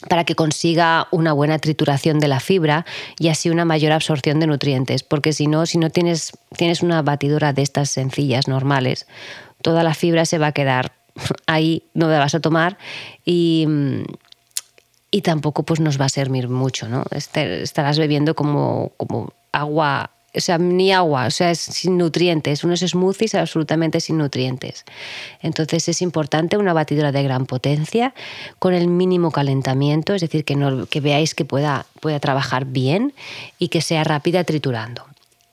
Para 0.10 0.24
que 0.24 0.36
consiga 0.36 1.08
una 1.12 1.34
buena 1.34 1.60
trituración 1.60 2.20
de 2.20 2.28
la 2.28 2.40
fibra 2.40 2.86
y 3.20 3.30
así 3.30 3.50
una 3.50 3.66
mayor 3.66 3.92
absorción 3.92 4.40
de 4.40 4.48
nutrientes, 4.48 5.04
porque 5.04 5.34
si 5.34 5.48
no, 5.48 5.66
si 5.66 5.78
no 5.78 5.90
tienes, 5.90 6.32
tienes 6.58 6.82
una 6.82 7.02
batidora 7.02 7.54
de 7.54 7.62
estas 7.62 7.90
sencillas, 7.90 8.48
normales, 8.48 9.08
toda 9.62 9.84
la 9.84 9.94
fibra 9.94 10.26
se 10.26 10.38
va 10.38 10.48
a 10.48 10.52
quedar 10.52 10.94
ahí, 11.48 11.84
no 11.94 12.08
la 12.08 12.20
vas 12.20 12.36
a 12.36 12.40
tomar 12.40 12.78
y, 13.26 13.68
y 15.12 15.22
tampoco 15.22 15.64
pues 15.64 15.80
nos 15.80 16.00
va 16.00 16.06
a 16.06 16.10
servir 16.10 16.50
mucho, 16.50 16.88
¿no? 16.88 17.04
Este, 17.12 17.62
estarás 17.62 17.98
bebiendo 17.98 18.36
como, 18.36 18.92
como 18.98 19.34
agua 19.52 20.12
o 20.36 20.40
sea, 20.40 20.58
ni 20.58 20.92
agua, 20.92 21.28
o 21.28 21.32
sea, 21.32 21.52
es 21.52 21.60
sin 21.60 21.98
nutrientes, 21.98 22.64
unos 22.64 22.80
smoothies 22.80 23.36
absolutamente 23.36 24.00
sin 24.00 24.18
nutrientes. 24.18 24.84
Entonces 25.42 25.88
es 25.90 26.02
importante 26.02 26.58
una 26.58 26.74
batidora 26.74 27.12
de 27.12 27.24
gran 27.24 27.46
potencia 27.46 28.14
con 28.60 28.74
el 28.74 28.88
mínimo 28.88 29.32
calentamiento, 29.32 30.14
es 30.16 30.22
decir, 30.22 30.44
que, 30.44 30.56
no, 30.56 30.88
veáis 31.02 31.36
que 31.36 31.46
pueda, 31.46 31.86
pueda 32.00 32.20
trabajar 32.20 32.66
bien 32.66 33.14
y 33.60 33.68
que 33.68 33.82
sea 33.82 34.04
rápida 34.04 34.44
triturando. 34.44 35.06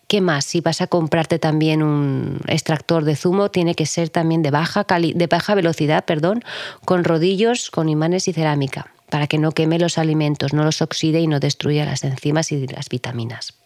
¿Qué 0.09 0.21
más? 0.21 0.45
Si 0.45 0.61
vas 0.61 0.81
a 0.81 0.89
comprarte 0.89 1.39
también 1.39 1.85
un 1.85 2.41
extractor 2.49 3.05
de 3.05 3.15
zumo, 3.15 3.51
tiene 3.51 3.77
que 3.77 3.87
ser 3.87 4.09
también 4.09 4.43
de 4.43 4.51
baja, 4.51 4.85
de 4.85 5.27
baja 5.29 5.55
velocidad, 5.55 6.05
perdón, 6.05 6.43
con 6.85 7.05
rodillos, 7.05 7.71
con 7.71 7.89
imanes 7.89 8.27
y 8.27 8.33
cerámica, 8.33 8.91
para 9.09 9.29
que 9.29 9.39
no 9.39 9.53
queme 9.53 9.79
los 9.79 9.99
alimentos, 9.99 10.53
no 10.53 10.65
los 10.65 10.83
oxide 10.83 11.21
y 11.21 11.29
no 11.29 11.39
destruya 11.39 11.85
las 11.85 12.03
enzimas 12.03 12.51
y 12.51 12.67
las 12.67 12.89
vitaminas. 12.89 13.60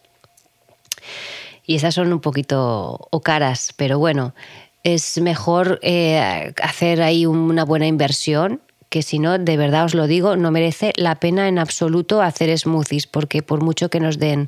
Y 1.65 1.75
esas 1.75 1.95
son 1.95 2.13
un 2.13 2.19
poquito 2.19 3.07
o 3.09 3.21
caras, 3.21 3.73
pero 3.75 3.97
bueno, 3.97 4.35
es 4.83 5.19
mejor 5.19 5.79
eh, 5.81 6.53
hacer 6.61 7.01
ahí 7.01 7.25
una 7.25 7.65
buena 7.65 7.87
inversión 7.87 8.61
que 8.95 9.01
si 9.01 9.19
no, 9.19 9.37
de 9.37 9.57
verdad 9.57 9.83
os 9.83 9.93
lo 9.93 10.07
digo, 10.07 10.37
no 10.37 10.51
merece 10.51 10.93
la 10.95 11.15
pena 11.15 11.49
en 11.49 11.59
absoluto 11.59 12.21
hacer 12.21 12.57
smoothies, 12.57 13.07
porque 13.07 13.43
por 13.43 13.61
mucho 13.61 13.89
que 13.89 13.99
nos 13.99 14.19
den 14.19 14.47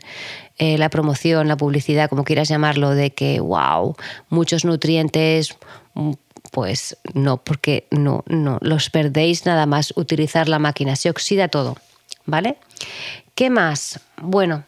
eh, 0.57 0.77
la 0.77 0.89
promoción, 0.89 1.49
la 1.49 1.57
publicidad, 1.57 2.09
como 2.09 2.23
quieras 2.23 2.47
llamarlo, 2.47 2.91
de 2.91 3.11
que, 3.11 3.41
wow, 3.41 3.97
muchos 4.29 4.63
nutrientes, 4.63 5.57
mm, 5.95 6.13
pues 6.51 6.97
no, 7.13 7.43
porque 7.43 7.87
no, 7.91 8.23
no, 8.27 8.57
los 8.61 8.89
perdéis 8.89 9.45
nada 9.45 9.65
más 9.65 9.91
utilizar 9.97 10.47
la 10.47 10.59
máquina, 10.59 10.95
se 10.95 11.09
oxida 11.09 11.49
todo, 11.49 11.75
¿vale? 12.25 12.55
¿Qué 13.35 13.49
más? 13.49 13.99
Bueno, 14.21 14.63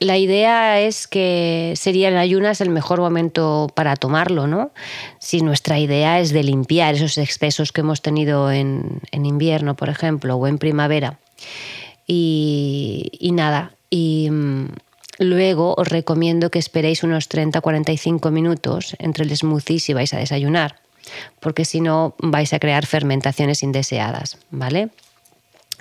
la 0.00 0.18
idea 0.18 0.80
es 0.80 1.06
que 1.06 1.74
sería 1.76 2.08
en 2.08 2.16
ayunas 2.16 2.60
el 2.60 2.70
mejor 2.70 3.00
momento 3.00 3.68
para 3.74 3.94
tomarlo, 3.96 4.46
¿no? 4.46 4.72
Si 5.18 5.40
nuestra 5.40 5.78
idea 5.78 6.20
es 6.20 6.32
de 6.32 6.42
limpiar 6.42 6.96
esos 6.96 7.16
excesos 7.16 7.70
que 7.70 7.82
hemos 7.82 8.02
tenido 8.02 8.50
en, 8.50 9.00
invierno, 9.12 9.76
por 9.76 9.88
ejemplo, 9.88 10.36
o 10.36 10.46
en 10.46 10.58
primavera. 10.58 11.18
Y, 12.06 13.30
nada, 13.32 13.72
y 13.88 14.28
mm, 14.30 14.66
luego 15.18 15.74
os 15.76 15.88
recomiendo 15.88 16.50
que 16.50 16.58
esperéis 16.58 17.02
unos 17.04 17.30
30-45 17.30 18.30
minutos 18.30 18.96
entre 18.98 19.24
el 19.24 19.36
smoothie 19.36 19.78
si 19.78 19.94
vais 19.94 20.12
a 20.12 20.18
desayunar, 20.18 20.80
porque 21.40 21.64
si 21.64 21.80
no 21.80 22.14
vais 22.18 22.52
a 22.52 22.58
crear 22.58 22.84
fermentaciones 22.84 23.62
indeseadas, 23.62 24.38
¿vale? 24.50 24.90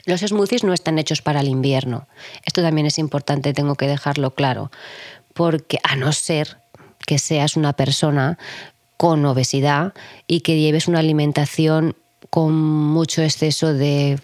Los 0.05 0.21
smoothies 0.21 0.63
no 0.63 0.73
están 0.73 0.99
hechos 0.99 1.21
para 1.21 1.39
el 1.39 1.47
invierno. 1.47 2.07
Esto 2.45 2.61
también 2.61 2.87
es 2.87 2.99
importante, 2.99 3.53
tengo 3.53 3.75
que 3.75 3.87
dejarlo 3.87 4.31
claro, 4.31 4.71
porque 5.33 5.79
a 5.83 5.95
no 5.95 6.11
ser 6.11 6.57
que 7.05 7.19
seas 7.19 7.55
una 7.55 7.73
persona 7.73 8.37
con 8.97 9.25
obesidad 9.25 9.93
y 10.27 10.41
que 10.41 10.59
lleves 10.59 10.87
una 10.87 10.99
alimentación 10.99 11.95
con 12.29 12.53
mucho 12.53 13.21
exceso 13.21 13.73
de 13.73 14.19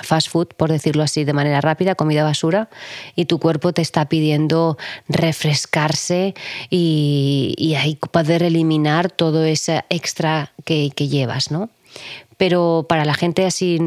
fast 0.00 0.28
food, 0.30 0.48
por 0.56 0.70
decirlo 0.70 1.02
así, 1.02 1.24
de 1.24 1.32
manera 1.32 1.60
rápida, 1.60 1.94
comida 1.94 2.24
basura, 2.24 2.68
y 3.14 3.26
tu 3.26 3.38
cuerpo 3.38 3.72
te 3.72 3.82
está 3.82 4.08
pidiendo 4.08 4.78
refrescarse 5.08 6.34
y, 6.70 7.74
ahí 7.78 7.96
poder 7.96 8.42
eliminar 8.42 9.10
todo 9.10 9.44
ese 9.44 9.84
extra 9.90 10.52
que, 10.64 10.90
que 10.94 11.08
llevas, 11.08 11.50
¿no? 11.50 11.70
Pero 12.36 12.86
para 12.88 13.04
la 13.04 13.14
gente 13.14 13.44
así 13.44 13.78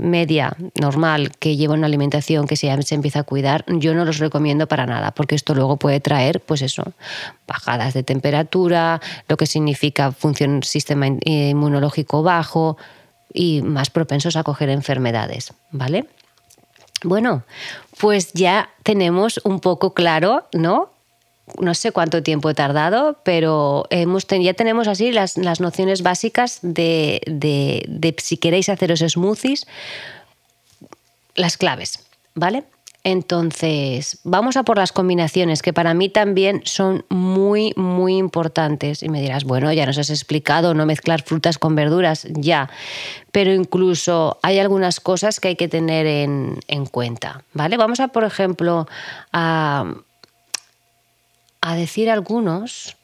media, 0.00 0.56
normal, 0.80 1.32
que 1.38 1.56
lleva 1.56 1.74
una 1.74 1.86
alimentación 1.86 2.46
que 2.46 2.56
se, 2.56 2.82
se 2.82 2.94
empieza 2.94 3.20
a 3.20 3.24
cuidar, 3.24 3.64
yo 3.66 3.94
no 3.94 4.04
los 4.04 4.18
recomiendo 4.18 4.66
para 4.66 4.86
nada, 4.86 5.12
porque 5.12 5.34
esto 5.34 5.54
luego 5.54 5.76
puede 5.76 6.00
traer, 6.00 6.40
pues 6.40 6.62
eso, 6.62 6.92
bajadas 7.46 7.94
de 7.94 8.02
temperatura, 8.02 9.00
lo 9.28 9.36
que 9.36 9.46
significa 9.46 10.12
función 10.12 10.62
sistema 10.62 11.06
inmunológico 11.24 12.22
bajo 12.22 12.76
y 13.32 13.62
más 13.62 13.90
propensos 13.90 14.36
a 14.36 14.42
coger 14.42 14.70
enfermedades, 14.70 15.52
¿vale? 15.70 16.06
Bueno, 17.02 17.44
pues 17.98 18.32
ya 18.32 18.70
tenemos 18.82 19.40
un 19.44 19.60
poco 19.60 19.94
claro, 19.94 20.44
¿no? 20.52 20.90
No 21.58 21.74
sé 21.74 21.92
cuánto 21.92 22.22
tiempo 22.22 22.50
he 22.50 22.54
tardado, 22.54 23.18
pero 23.24 23.86
ya 23.90 24.54
tenemos 24.54 24.88
así 24.88 25.12
las, 25.12 25.36
nociones 25.60 26.02
básicas 26.02 26.58
de, 26.62 27.20
de, 27.26 28.14
si 28.18 28.36
queréis 28.36 28.68
haceros 28.68 29.00
smoothies, 29.00 29.66
las 31.34 31.56
claves, 31.56 32.04
¿vale? 32.34 32.64
Entonces, 33.02 34.18
vamos 34.24 34.58
a 34.58 34.62
por 34.62 34.76
las 34.76 34.92
combinaciones, 34.92 35.62
que 35.62 35.72
para 35.72 35.94
mí 35.94 36.10
también 36.10 36.60
son 36.64 37.04
muy, 37.08 37.72
muy 37.76 38.18
importantes. 38.18 39.02
Y 39.02 39.08
me 39.08 39.22
dirás, 39.22 39.44
bueno, 39.44 39.72
ya 39.72 39.86
nos 39.86 39.96
has 39.96 40.10
explicado 40.10 40.74
no 40.74 40.84
mezclar 40.84 41.22
frutas 41.22 41.56
con 41.56 41.74
verduras, 41.74 42.26
ya. 42.30 42.68
Pero 43.32 43.54
incluso 43.54 44.38
hay 44.42 44.58
algunas 44.58 45.00
cosas 45.00 45.40
que 45.40 45.48
hay 45.48 45.56
que 45.56 45.68
tener 45.68 46.06
en, 46.06 46.60
en 46.68 46.84
cuenta, 46.84 47.42
¿vale? 47.54 47.78
Vamos 47.78 48.00
a, 48.00 48.08
por 48.08 48.24
ejemplo, 48.24 48.86
a 49.32 49.94
a 51.60 51.74
decir 51.74 52.10
algunos. 52.10 52.96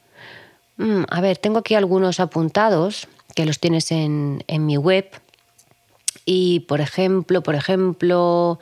Mm, 0.77 1.05
a 1.09 1.21
ver, 1.21 1.39
tengo 1.39 1.59
aquí 1.59 1.75
algunos 1.75 2.21
apuntados 2.21 3.09
que 3.35 3.47
los 3.47 3.61
tienes 3.61 3.93
en, 3.93 4.45
en 4.47 4.67
mi 4.67 4.77
web. 4.77 5.09
Y 6.25 6.61
por 6.61 6.81
ejemplo, 6.81 7.43
por 7.43 7.55
ejemplo, 7.55 8.59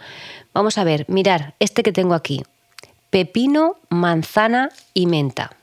vamos 0.52 0.76
a 0.78 0.84
ver, 0.84 1.06
mirar, 1.08 1.54
este 1.60 1.82
que 1.82 1.92
tengo 1.92 2.14
aquí. 2.14 2.42
Pepino, 3.10 3.76
manzana 3.88 4.70
y 4.92 5.06
menta. 5.06 5.56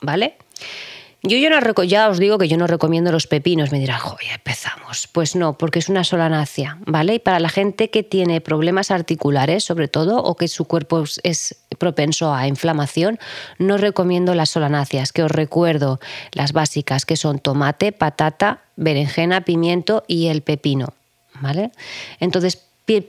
¿Vale? 0.00 0.36
Yo, 1.22 1.36
no, 1.50 1.82
ya 1.82 2.08
os 2.08 2.18
digo 2.18 2.38
que 2.38 2.46
yo 2.46 2.56
no 2.56 2.68
recomiendo 2.68 3.10
los 3.10 3.26
pepinos. 3.26 3.72
Me 3.72 3.80
dirán, 3.80 3.98
joder, 3.98 4.28
empezamos. 4.34 5.08
Pues 5.10 5.34
no, 5.34 5.58
porque 5.58 5.80
es 5.80 5.88
una 5.88 6.04
solanácea, 6.04 6.78
¿vale? 6.86 7.14
Y 7.14 7.18
para 7.18 7.40
la 7.40 7.48
gente 7.48 7.90
que 7.90 8.04
tiene 8.04 8.40
problemas 8.40 8.92
articulares, 8.92 9.64
sobre 9.64 9.88
todo, 9.88 10.22
o 10.22 10.36
que 10.36 10.46
su 10.46 10.66
cuerpo 10.66 11.04
es 11.24 11.56
propenso 11.78 12.32
a 12.32 12.46
inflamación, 12.46 13.18
no 13.58 13.78
recomiendo 13.78 14.34
las 14.34 14.50
solanáceas, 14.50 15.12
que 15.12 15.24
os 15.24 15.30
recuerdo 15.30 15.98
las 16.32 16.52
básicas, 16.52 17.04
que 17.04 17.16
son 17.16 17.40
tomate, 17.40 17.90
patata, 17.90 18.60
berenjena, 18.76 19.40
pimiento 19.40 20.04
y 20.06 20.28
el 20.28 20.42
pepino, 20.42 20.94
¿vale? 21.40 21.72
Entonces, 22.20 22.62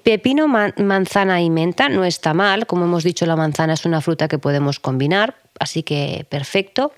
pepino, 0.04 0.48
manzana 0.48 1.42
y 1.42 1.50
menta 1.50 1.90
no 1.90 2.04
está 2.04 2.34
mal. 2.34 2.66
Como 2.66 2.86
hemos 2.86 3.04
dicho, 3.04 3.26
la 3.28 3.36
manzana 3.36 3.74
es 3.74 3.86
una 3.86 4.02
fruta 4.02 4.28
que 4.28 4.40
podemos 4.40 4.80
combinar, 4.80 5.36
así 5.60 5.84
que 5.84 6.26
perfecto. 6.28 6.92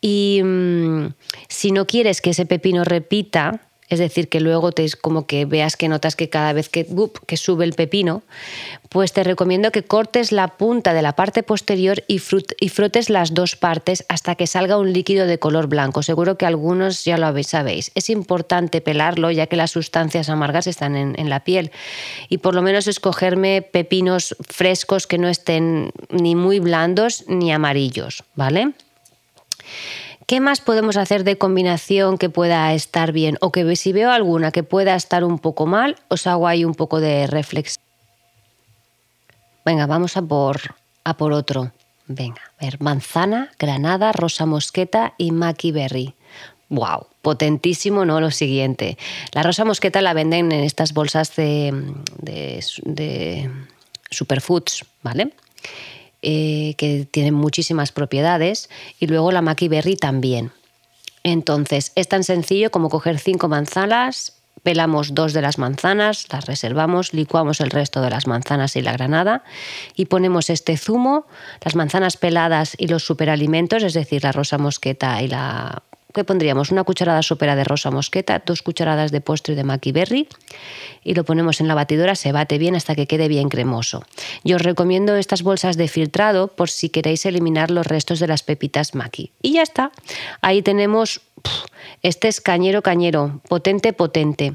Y 0.00 0.40
mm, 0.42 1.08
si 1.48 1.72
no 1.72 1.86
quieres 1.86 2.20
que 2.20 2.30
ese 2.30 2.46
pepino 2.46 2.84
repita, 2.84 3.60
es 3.90 3.98
decir, 3.98 4.28
que 4.28 4.40
luego 4.40 4.70
te 4.70 4.88
como 4.92 5.26
que 5.26 5.44
veas 5.44 5.76
que 5.76 5.88
notas 5.88 6.14
que 6.14 6.30
cada 6.30 6.52
vez 6.52 6.68
que, 6.68 6.86
que 7.26 7.36
sube 7.36 7.64
el 7.64 7.72
pepino, 7.72 8.22
pues 8.88 9.12
te 9.12 9.24
recomiendo 9.24 9.72
que 9.72 9.82
cortes 9.82 10.30
la 10.30 10.46
punta 10.46 10.94
de 10.94 11.02
la 11.02 11.16
parte 11.16 11.42
posterior 11.42 12.04
y, 12.06 12.22
y, 12.60 12.68
frotes 12.68 13.10
las 13.10 13.34
dos 13.34 13.56
partes 13.56 14.04
hasta 14.08 14.36
que 14.36 14.46
salga 14.46 14.78
un 14.78 14.92
líquido 14.92 15.26
de 15.26 15.38
color 15.38 15.66
blanco. 15.66 16.04
Seguro 16.04 16.38
que 16.38 16.46
algunos 16.46 17.04
ya 17.04 17.18
lo 17.18 17.42
sabéis. 17.42 17.90
Es 17.96 18.10
importante 18.10 18.80
pelarlo 18.80 19.32
ya 19.32 19.48
que 19.48 19.56
las 19.56 19.72
sustancias 19.72 20.28
amargas 20.28 20.68
están 20.68 20.94
en, 20.94 21.18
en 21.18 21.28
la 21.28 21.40
piel 21.40 21.72
y 22.28 22.38
por 22.38 22.54
lo 22.54 22.62
menos 22.62 22.86
escogerme 22.86 23.60
pepinos 23.60 24.36
frescos 24.40 25.08
que 25.08 25.18
no 25.18 25.28
estén 25.28 25.90
ni 26.10 26.36
muy 26.36 26.60
blandos 26.60 27.24
ni 27.26 27.52
amarillos, 27.52 28.22
¿vale? 28.36 28.72
¿Qué 30.26 30.40
más 30.40 30.60
podemos 30.60 30.96
hacer 30.96 31.24
de 31.24 31.38
combinación 31.38 32.16
que 32.16 32.30
pueda 32.30 32.72
estar 32.72 33.10
bien? 33.10 33.36
O 33.40 33.50
que 33.50 33.74
si 33.74 33.92
veo 33.92 34.12
alguna 34.12 34.52
que 34.52 34.62
pueda 34.62 34.94
estar 34.94 35.24
un 35.24 35.38
poco 35.38 35.66
mal, 35.66 35.96
os 36.08 36.26
hago 36.26 36.46
ahí 36.46 36.64
un 36.64 36.74
poco 36.74 37.00
de 37.00 37.26
reflexión. 37.26 37.82
Venga, 39.64 39.86
vamos 39.86 40.16
a 40.16 40.22
por, 40.22 40.76
a 41.04 41.16
por 41.16 41.32
otro. 41.32 41.72
Venga, 42.06 42.42
a 42.58 42.64
ver, 42.64 42.80
manzana, 42.80 43.50
granada, 43.58 44.12
rosa 44.12 44.46
mosqueta 44.46 45.14
y 45.18 45.32
maki 45.32 45.72
berry. 45.72 46.14
¡Wow! 46.68 47.08
Potentísimo, 47.22 48.04
¿no? 48.04 48.20
Lo 48.20 48.30
siguiente. 48.30 48.96
La 49.32 49.42
rosa 49.42 49.64
mosqueta 49.64 50.00
la 50.00 50.14
venden 50.14 50.52
en 50.52 50.64
estas 50.64 50.94
bolsas 50.94 51.34
de, 51.34 51.72
de, 52.22 52.64
de 52.84 53.50
superfoods, 54.10 54.84
¿vale? 55.02 55.32
Eh, 56.22 56.74
que 56.76 57.06
tienen 57.10 57.32
muchísimas 57.32 57.92
propiedades, 57.92 58.68
y 58.98 59.06
luego 59.06 59.32
la 59.32 59.40
Maki 59.40 59.68
Berry 59.68 59.96
también. 59.96 60.52
Entonces, 61.22 61.92
es 61.94 62.08
tan 62.08 62.24
sencillo 62.24 62.70
como 62.70 62.90
coger 62.90 63.18
cinco 63.18 63.48
manzanas, 63.48 64.34
pelamos 64.62 65.14
dos 65.14 65.32
de 65.32 65.42
las 65.42 65.58
manzanas, 65.58 66.26
las 66.30 66.46
reservamos, 66.46 67.14
licuamos 67.14 67.60
el 67.60 67.70
resto 67.70 68.02
de 68.02 68.10
las 68.10 68.26
manzanas 68.26 68.76
y 68.76 68.82
la 68.82 68.92
granada 68.92 69.44
y 69.94 70.06
ponemos 70.06 70.50
este 70.50 70.76
zumo, 70.76 71.26
las 71.62 71.74
manzanas 71.74 72.16
peladas 72.16 72.74
y 72.78 72.88
los 72.88 73.02
superalimentos, 73.02 73.82
es 73.82 73.94
decir, 73.94 74.22
la 74.22 74.32
rosa 74.32 74.58
mosqueta 74.58 75.22
y 75.22 75.28
la 75.28 75.82
¿qué 76.12 76.24
pondríamos? 76.24 76.70
Una 76.70 76.84
cucharada 76.84 77.22
sopera 77.22 77.56
de 77.56 77.64
rosa 77.64 77.90
mosqueta, 77.90 78.42
dos 78.44 78.62
cucharadas 78.62 79.12
de 79.12 79.20
postre 79.20 79.54
de 79.54 79.64
maki 79.64 79.92
berry 79.92 80.28
y 81.04 81.14
lo 81.14 81.24
ponemos 81.24 81.60
en 81.60 81.68
la 81.68 81.74
batidora, 81.74 82.14
se 82.14 82.32
bate 82.32 82.58
bien 82.58 82.76
hasta 82.76 82.94
que 82.94 83.06
quede 83.06 83.28
bien 83.28 83.48
cremoso. 83.48 84.04
Yo 84.44 84.56
os 84.56 84.62
recomiendo 84.62 85.16
estas 85.16 85.42
bolsas 85.42 85.76
de 85.76 85.88
filtrado 85.88 86.48
por 86.48 86.70
si 86.70 86.88
queréis 86.88 87.26
eliminar 87.26 87.70
los 87.70 87.86
restos 87.86 88.20
de 88.20 88.26
las 88.26 88.42
pepitas 88.42 88.94
maki. 88.94 89.32
Y 89.42 89.54
ya 89.54 89.62
está. 89.62 89.90
Ahí 90.40 90.62
tenemos, 90.62 91.20
este 92.02 92.28
es 92.28 92.40
cañero 92.40 92.82
cañero, 92.82 93.40
potente 93.48 93.92
potente. 93.92 94.54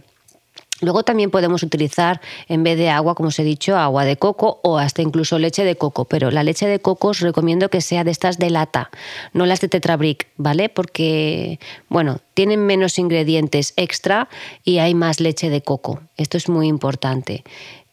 Luego 0.81 1.03
también 1.03 1.31
podemos 1.31 1.63
utilizar, 1.63 2.19
en 2.49 2.63
vez 2.63 2.77
de 2.77 2.89
agua, 2.89 3.15
como 3.15 3.29
os 3.29 3.39
he 3.39 3.45
dicho, 3.45 3.77
agua 3.77 4.03
de 4.03 4.17
coco 4.17 4.59
o 4.61 4.77
hasta 4.77 5.01
incluso 5.01 5.39
leche 5.39 5.63
de 5.63 5.77
coco. 5.77 6.03
Pero 6.05 6.31
la 6.31 6.43
leche 6.43 6.67
de 6.67 6.79
coco 6.79 7.09
os 7.09 7.21
recomiendo 7.21 7.69
que 7.69 7.79
sea 7.79 8.03
de 8.03 8.11
estas 8.11 8.37
de 8.37 8.49
lata, 8.49 8.89
no 9.31 9.45
las 9.45 9.61
de 9.61 9.69
Tetrabric, 9.69 10.27
¿vale? 10.35 10.67
Porque, 10.67 11.59
bueno, 11.87 12.19
tienen 12.33 12.65
menos 12.65 12.99
ingredientes 12.99 13.73
extra 13.77 14.27
y 14.65 14.79
hay 14.79 14.95
más 14.95 15.21
leche 15.21 15.49
de 15.49 15.61
coco. 15.61 16.01
Esto 16.17 16.35
es 16.35 16.49
muy 16.49 16.67
importante. 16.67 17.45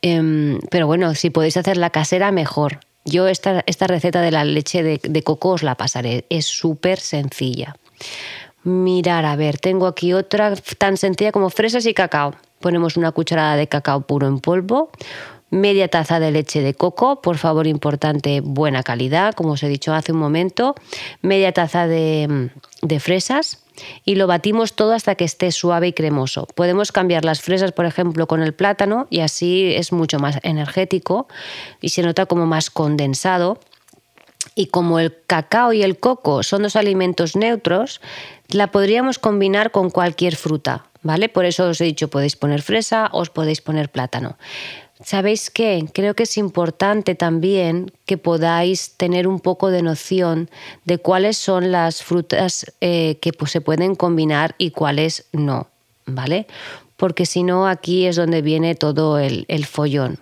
Em, 0.03 0.59
pero 0.69 0.89
bueno, 0.89 1.15
si 1.15 1.31
podéis 1.31 1.57
hacer 1.57 1.77
la 1.77 1.91
casera, 1.91 2.33
mejor. 2.33 2.81
Yo 3.05 3.29
esta, 3.29 3.63
esta 3.67 3.87
receta 3.87 4.21
de 4.23 4.33
la 4.33 4.45
leche 4.45 4.83
de, 4.83 5.01
de 5.03 5.23
coco 5.23 5.51
os 5.51 5.63
la 5.63 5.77
pasaré. 5.77 6.25
Es 6.31 6.47
súper 6.47 6.99
sencilla. 6.99 7.77
Mirar, 8.65 9.25
a 9.25 9.37
ver, 9.37 9.59
tengo 9.59 9.87
aquí 9.87 10.13
otra 10.13 10.55
tan 10.79 10.97
sencilla 10.97 11.31
como 11.31 11.49
fresas 11.49 11.87
y 11.87 11.95
cacao 11.95 12.35
ponemos 12.63 12.97
una 12.97 13.13
cucharada 13.13 13.57
de 13.57 13.69
cacao 13.69 14.07
puro 14.07 14.27
en 14.27 14.41
polvo, 14.41 14.91
media 15.51 15.89
taza 15.89 16.19
de 16.19 16.31
leche 16.31 16.63
de 16.63 16.73
coco, 16.73 17.21
por 17.21 17.37
favor 17.37 17.67
importante, 17.67 18.41
buena 18.41 18.83
calidad, 18.83 19.35
como 19.35 19.53
os 19.53 19.63
he 19.63 19.69
dicho 19.69 19.93
hace 19.93 20.13
un 20.13 20.19
momento, 20.19 20.75
media 21.21 21.53
taza 21.53 21.87
de, 21.87 22.51
de 22.81 23.01
fresas 23.01 23.63
y 24.05 24.15
lo 24.15 24.27
batimos 24.27 24.75
todo 24.75 24.95
hasta 24.95 25.15
que 25.15 25.25
esté 25.25 25.53
suave 25.53 25.89
y 25.89 25.93
cremoso. 25.93 26.47
Podemos 26.55 26.91
cambiar 26.91 27.25
las 27.25 27.43
fresas, 27.43 27.73
por 27.73 27.85
ejemplo, 27.85 28.27
con 28.27 28.43
el 28.43 28.55
plátano 28.55 29.07
y 29.11 29.21
así 29.21 29.75
es 29.75 29.93
mucho 29.93 30.19
más 30.19 30.39
energético 30.43 31.29
y 31.81 31.91
se 31.91 32.03
nota 32.03 32.27
como 32.27 32.47
más 32.47 32.71
condensado. 32.71 33.61
Y 34.55 34.67
como 34.67 34.99
el 34.99 35.15
cacao 35.27 35.73
y 35.73 35.83
el 35.83 35.99
coco 35.99 36.43
son 36.43 36.65
dos 36.65 36.77
alimentos 36.77 37.37
neutros, 37.37 38.01
la 38.53 38.71
podríamos 38.71 39.19
combinar 39.19 39.71
con 39.71 39.91
cualquier 39.91 40.37
fruta. 40.37 40.87
¿vale? 41.03 41.29
Por 41.29 41.45
eso 41.45 41.69
os 41.69 41.81
he 41.81 41.85
dicho, 41.85 42.09
podéis 42.09 42.37
poner 42.37 42.63
fresa, 42.63 43.09
os 43.13 43.31
podéis 43.31 43.61
poner 43.61 43.91
plátano. 43.91 44.37
¿Sabéis 45.05 45.51
qué? 45.51 45.85
Creo 45.93 46.15
que 46.15 46.23
es 46.23 46.39
importante 46.39 47.17
también 47.17 47.91
que 48.07 48.19
podáis 48.19 48.93
tener 48.97 49.27
un 49.27 49.41
poco 49.41 49.71
de 49.71 49.83
noción 49.83 50.49
de 50.85 50.99
cuáles 50.99 51.37
son 51.37 51.73
las 51.73 52.05
frutas 52.05 52.73
eh, 52.81 53.19
que 53.21 53.33
pues, 53.33 53.51
se 53.51 53.61
pueden 53.61 53.97
combinar 53.97 54.55
y 54.59 54.71
cuáles 54.71 55.25
no, 55.33 55.67
¿vale? 56.07 56.47
Porque 56.97 57.27
si 57.27 57.43
no, 57.43 57.67
aquí 57.67 58.07
es 58.07 58.15
donde 58.15 58.43
viene 58.43 58.77
todo 58.77 59.19
el, 59.19 59.45
el 59.49 59.67
follón. 59.67 60.21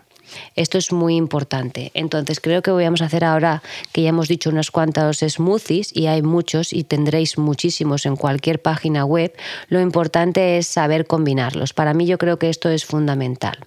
Esto 0.57 0.79
es 0.79 0.93
muy 0.93 1.16
importante. 1.16 1.90
Entonces 1.95 2.40
creo 2.40 2.62
que 2.62 2.71
vamos 2.71 3.03
a 3.03 3.07
hacer 3.07 3.25
ahora 3.25 3.62
que 3.93 4.03
ya 4.03 4.11
hemos 4.11 4.29
dicho 4.29 4.51
unos 4.51 4.71
cuantos 4.71 5.19
smoothies 5.19 5.95
y 5.97 6.07
hay 6.07 6.23
muchos 6.23 6.73
y 6.73 6.85
tendréis 6.85 7.38
muchísimos 7.38 8.07
en 8.07 8.16
cualquier 8.16 8.61
página 8.61 9.05
web. 9.05 9.33
Lo 9.69 9.81
importante 9.81 10.59
es 10.59 10.66
saber 10.66 11.07
combinarlos. 11.07 11.73
Para 11.73 11.95
mí 11.95 12.07
yo 12.07 12.19
creo 12.19 12.38
que 12.38 12.51
esto 12.51 12.69
es 12.69 12.85
fundamental. 12.85 13.59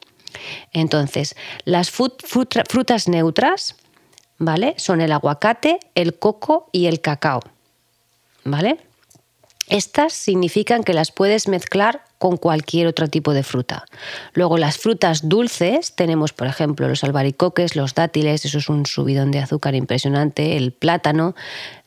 Entonces, 0.72 1.36
las 1.64 1.92
frutas 1.92 3.08
neutras, 3.08 3.76
¿vale? 4.38 4.74
Son 4.78 5.00
el 5.02 5.12
aguacate, 5.12 5.80
el 5.96 6.16
coco 6.16 6.70
y 6.72 6.88
el 6.88 7.02
cacao. 7.02 7.42
¿Vale? 8.44 8.78
Estas 9.70 10.14
significan 10.14 10.84
que 10.84 10.94
las 10.94 11.12
puedes 11.12 11.48
mezclar 11.48 12.04
con 12.24 12.38
cualquier 12.38 12.88
otro 12.88 13.10
tipo 13.10 13.34
de 13.34 13.44
fruta. 13.44 13.84
Luego 14.32 14.58
las 14.58 14.78
frutas 14.78 15.28
dulces, 15.28 15.94
tenemos 15.94 16.32
por 16.32 16.48
ejemplo 16.48 16.88
los 16.88 17.04
albaricoques, 17.04 17.76
los 17.76 17.96
dátiles, 17.96 18.46
eso 18.46 18.60
es 18.60 18.70
un 18.70 18.86
subidón 18.86 19.30
de 19.32 19.40
azúcar 19.40 19.76
impresionante, 19.76 20.56
el 20.56 20.72
plátano, 20.72 21.36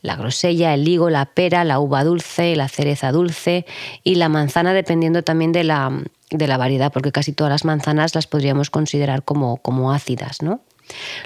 la 0.03 0.15
grosella, 0.15 0.75
el 0.75 0.87
higo, 0.87 1.09
la 1.09 1.25
pera, 1.25 1.63
la 1.63 1.79
uva 1.79 2.03
dulce, 2.03 2.55
la 2.55 2.67
cereza 2.67 3.11
dulce 3.11 3.65
y 4.03 4.13
la 4.13 4.29
manzana 4.29 4.73
dependiendo 4.73 5.23
también 5.23 5.53
de 5.53 5.63
la, 5.63 6.03
de 6.29 6.45
la 6.45 6.57
variedad, 6.57 6.93
porque 6.93 7.11
casi 7.11 7.33
todas 7.33 7.49
las 7.49 7.65
manzanas 7.65 8.13
las 8.13 8.27
podríamos 8.27 8.69
considerar 8.69 9.23
como, 9.23 9.57
como 9.57 9.91
ácidas, 9.91 10.43
¿no? 10.43 10.61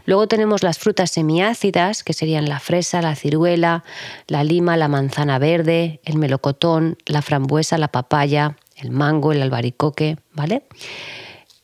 Luego 0.05 0.29
tenemos 0.29 0.63
las 0.63 0.79
frutas 0.79 1.11
semiácidas, 1.11 2.03
que 2.03 2.13
serían 2.13 2.47
la 2.47 2.61
fresa, 2.61 3.01
la 3.01 3.15
ciruela, 3.15 3.83
la 4.27 4.45
lima, 4.45 4.77
la 4.77 4.87
manzana 4.87 5.37
verde, 5.37 5.99
el 6.05 6.17
melocotón, 6.17 6.97
la 7.05 7.21
frambuesa, 7.21 7.77
la 7.77 7.89
papaya, 7.89 8.55
el 8.81 8.91
mango, 8.91 9.31
el 9.31 9.41
albaricoque, 9.41 10.17
¿vale? 10.33 10.63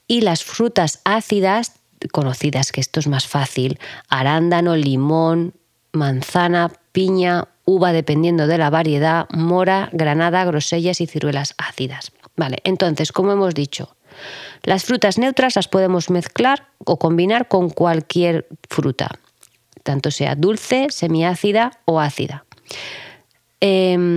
Y 0.07 0.21
las 0.21 0.43
frutas 0.43 1.01
ácidas, 1.03 1.73
conocidas, 2.11 2.71
que 2.71 2.81
esto 2.81 2.99
es 2.99 3.07
más 3.07 3.27
fácil, 3.27 3.79
arándano, 4.07 4.75
limón, 4.75 5.53
manzana, 5.91 6.71
piña, 6.91 7.47
uva 7.65 7.91
dependiendo 7.91 8.47
de 8.47 8.57
la 8.57 8.69
variedad, 8.69 9.27
mora, 9.31 9.89
granada, 9.91 10.45
grosellas 10.45 11.01
y 11.01 11.07
ciruelas 11.07 11.53
ácidas. 11.57 12.11
Vale, 12.35 12.59
entonces, 12.63 13.11
como 13.11 13.33
hemos 13.33 13.53
dicho, 13.53 13.95
las 14.63 14.85
frutas 14.85 15.17
neutras 15.17 15.55
las 15.55 15.67
podemos 15.67 16.09
mezclar 16.09 16.67
o 16.79 16.97
combinar 16.97 17.47
con 17.47 17.69
cualquier 17.69 18.47
fruta, 18.69 19.09
tanto 19.83 20.11
sea 20.11 20.35
dulce, 20.35 20.87
semiácida 20.89 21.71
o 21.85 21.99
ácida. 21.99 22.45
Em, 23.59 24.16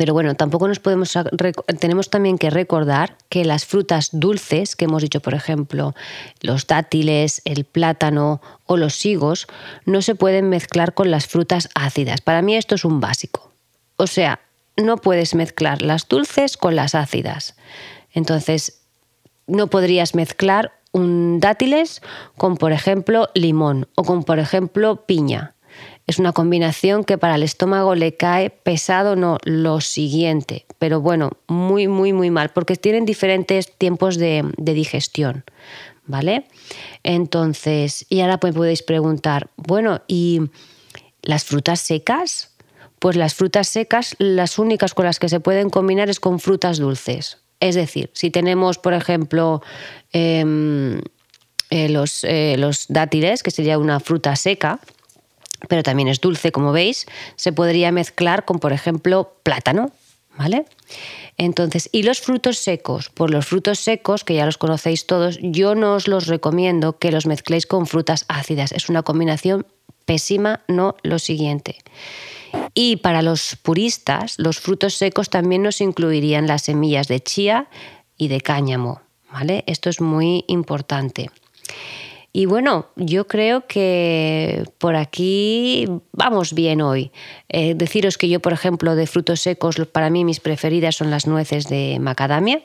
pero 0.00 0.14
bueno, 0.14 0.34
tampoco 0.34 0.66
nos 0.66 0.78
podemos. 0.78 1.12
Tenemos 1.78 2.08
también 2.08 2.38
que 2.38 2.48
recordar 2.48 3.18
que 3.28 3.44
las 3.44 3.66
frutas 3.66 4.08
dulces, 4.12 4.74
que 4.74 4.86
hemos 4.86 5.02
dicho, 5.02 5.20
por 5.20 5.34
ejemplo, 5.34 5.94
los 6.40 6.66
dátiles, 6.66 7.42
el 7.44 7.66
plátano 7.66 8.40
o 8.64 8.78
los 8.78 9.04
higos, 9.04 9.46
no 9.84 10.00
se 10.00 10.14
pueden 10.14 10.48
mezclar 10.48 10.94
con 10.94 11.10
las 11.10 11.26
frutas 11.26 11.68
ácidas. 11.74 12.22
Para 12.22 12.40
mí 12.40 12.56
esto 12.56 12.76
es 12.76 12.86
un 12.86 13.00
básico. 13.00 13.52
O 13.98 14.06
sea, 14.06 14.40
no 14.78 14.96
puedes 14.96 15.34
mezclar 15.34 15.82
las 15.82 16.08
dulces 16.08 16.56
con 16.56 16.76
las 16.76 16.94
ácidas. 16.94 17.54
Entonces, 18.14 18.80
no 19.46 19.66
podrías 19.66 20.14
mezclar 20.14 20.72
un 20.92 21.40
dátiles 21.40 22.00
con, 22.38 22.56
por 22.56 22.72
ejemplo, 22.72 23.28
limón 23.34 23.86
o 23.96 24.04
con, 24.04 24.24
por 24.24 24.38
ejemplo, 24.38 25.04
piña 25.04 25.56
es 26.06 26.18
una 26.18 26.32
combinación 26.32 27.04
que 27.04 27.18
para 27.18 27.36
el 27.36 27.42
estómago 27.42 27.94
le 27.94 28.16
cae 28.16 28.50
pesado, 28.50 29.16
no, 29.16 29.38
lo 29.44 29.80
siguiente, 29.80 30.66
pero 30.78 31.00
bueno, 31.00 31.30
muy, 31.46 31.88
muy, 31.88 32.12
muy 32.12 32.30
mal, 32.30 32.50
porque 32.50 32.76
tienen 32.76 33.04
diferentes 33.04 33.76
tiempos 33.76 34.16
de, 34.16 34.44
digestión, 34.58 35.44
¿vale? 36.06 36.46
Entonces, 37.02 38.06
y 38.08 38.20
ahora 38.20 38.40
pues 38.40 38.54
podéis 38.54 38.82
preguntar, 38.82 39.50
bueno, 39.56 40.02
¿y 40.08 40.40
las 41.22 41.44
frutas 41.44 41.80
secas? 41.80 42.48
pues 42.98 43.16
las 43.16 43.34
frutas 43.34 43.66
secas, 43.66 44.14
las 44.18 44.58
únicas 44.58 44.92
con 44.92 45.06
las 45.06 45.18
que 45.18 45.30
se 45.30 45.40
pueden 45.40 45.70
combinar 45.70 46.10
es 46.10 46.20
con 46.20 46.38
frutas 46.38 46.76
dulces. 46.76 47.38
Es 47.58 47.74
decir, 47.74 48.10
si 48.12 48.30
tenemos, 48.30 48.76
por 48.76 48.92
ejemplo, 48.92 49.62
em, 50.12 51.00
eh, 51.70 51.88
los, 51.88 52.24
eh, 52.24 52.56
los 52.58 52.86
dátiles, 52.88 53.42
que 53.42 53.50
sería 53.50 53.78
una 53.78 54.00
fruta 54.00 54.36
seca, 54.36 54.80
pero 55.68 55.82
también 55.82 56.08
es 56.08 56.20
dulce, 56.20 56.52
como 56.52 56.72
veis, 56.72 57.06
se 57.36 57.52
podría 57.52 57.92
mezclar 57.92 58.44
con, 58.44 58.58
por 58.58 58.72
ejemplo, 58.72 59.34
plátano, 59.42 59.92
¿vale? 60.36 60.64
Entonces, 61.36 61.88
y 61.92 62.02
los 62.02 62.20
frutos 62.20 62.58
secos, 62.58 63.08
por 63.10 63.30
los 63.30 63.46
frutos 63.46 63.78
secos, 63.78 64.24
que 64.24 64.34
ya 64.34 64.46
los 64.46 64.58
conocéis 64.58 65.06
todos, 65.06 65.38
yo 65.40 65.74
no 65.74 65.94
os 65.94 66.08
los 66.08 66.26
recomiendo 66.26 66.98
que 66.98 67.12
los 67.12 67.26
mezcléis 67.26 67.66
con 67.66 67.86
frutas 67.86 68.24
ácidas. 68.28 68.72
Es 68.72 68.88
una 68.88 69.02
combinación 69.02 69.66
pésima, 70.04 70.60
no 70.68 70.96
lo 71.02 71.18
siguiente. 71.18 71.78
Y 72.74 72.96
para 72.96 73.22
los 73.22 73.56
puristas, 73.62 74.34
los 74.38 74.58
frutos 74.58 74.94
secos 74.94 75.30
también 75.30 75.62
nos 75.62 75.80
incluirían 75.80 76.46
las 76.46 76.62
semillas 76.62 77.08
de 77.08 77.20
chía 77.20 77.68
y 78.16 78.28
de 78.28 78.40
cáñamo, 78.40 79.00
¿vale? 79.32 79.64
Esto 79.66 79.88
es 79.88 80.00
muy 80.00 80.44
importante. 80.48 81.30
Y 82.32 82.46
bueno, 82.46 82.86
yo 82.94 83.26
creo 83.26 83.66
que 83.66 84.62
por 84.78 84.94
aquí 84.94 85.88
vamos 86.12 86.54
bien 86.54 86.80
hoy. 86.80 87.10
Eh, 87.48 87.74
deciros 87.74 88.18
que 88.18 88.28
yo, 88.28 88.40
por 88.40 88.52
ejemplo, 88.52 88.94
de 88.94 89.08
frutos 89.08 89.40
secos, 89.40 89.76
para 89.92 90.10
mí 90.10 90.24
mis 90.24 90.38
preferidas 90.38 90.94
son 90.94 91.10
las 91.10 91.26
nueces 91.26 91.68
de 91.68 91.98
macadamia 92.00 92.62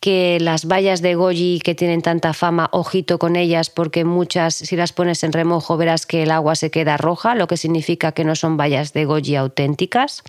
que 0.00 0.38
las 0.40 0.64
bayas 0.64 1.02
de 1.02 1.14
goji 1.14 1.60
que 1.62 1.74
tienen 1.74 2.00
tanta 2.00 2.32
fama, 2.32 2.70
ojito 2.72 3.18
con 3.18 3.36
ellas, 3.36 3.68
porque 3.68 4.04
muchas, 4.04 4.54
si 4.54 4.74
las 4.74 4.94
pones 4.94 5.22
en 5.24 5.32
remojo, 5.32 5.76
verás 5.76 6.06
que 6.06 6.22
el 6.22 6.30
agua 6.30 6.54
se 6.54 6.70
queda 6.70 6.96
roja, 6.96 7.34
lo 7.34 7.46
que 7.46 7.58
significa 7.58 8.12
que 8.12 8.24
no 8.24 8.34
son 8.34 8.56
bayas 8.56 8.94
de 8.94 9.04
goji 9.04 9.36
auténticas. 9.36 10.22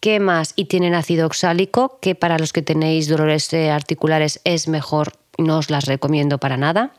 ¿Qué 0.00 0.18
más? 0.18 0.54
Y 0.56 0.64
tienen 0.64 0.94
ácido 0.94 1.26
oxálico, 1.26 1.98
que 2.00 2.14
para 2.14 2.38
los 2.38 2.54
que 2.54 2.62
tenéis 2.62 3.08
dolores 3.08 3.52
articulares 3.52 4.40
es 4.44 4.66
mejor, 4.66 5.12
no 5.36 5.58
os 5.58 5.68
las 5.68 5.84
recomiendo 5.84 6.38
para 6.38 6.56
nada. 6.56 6.92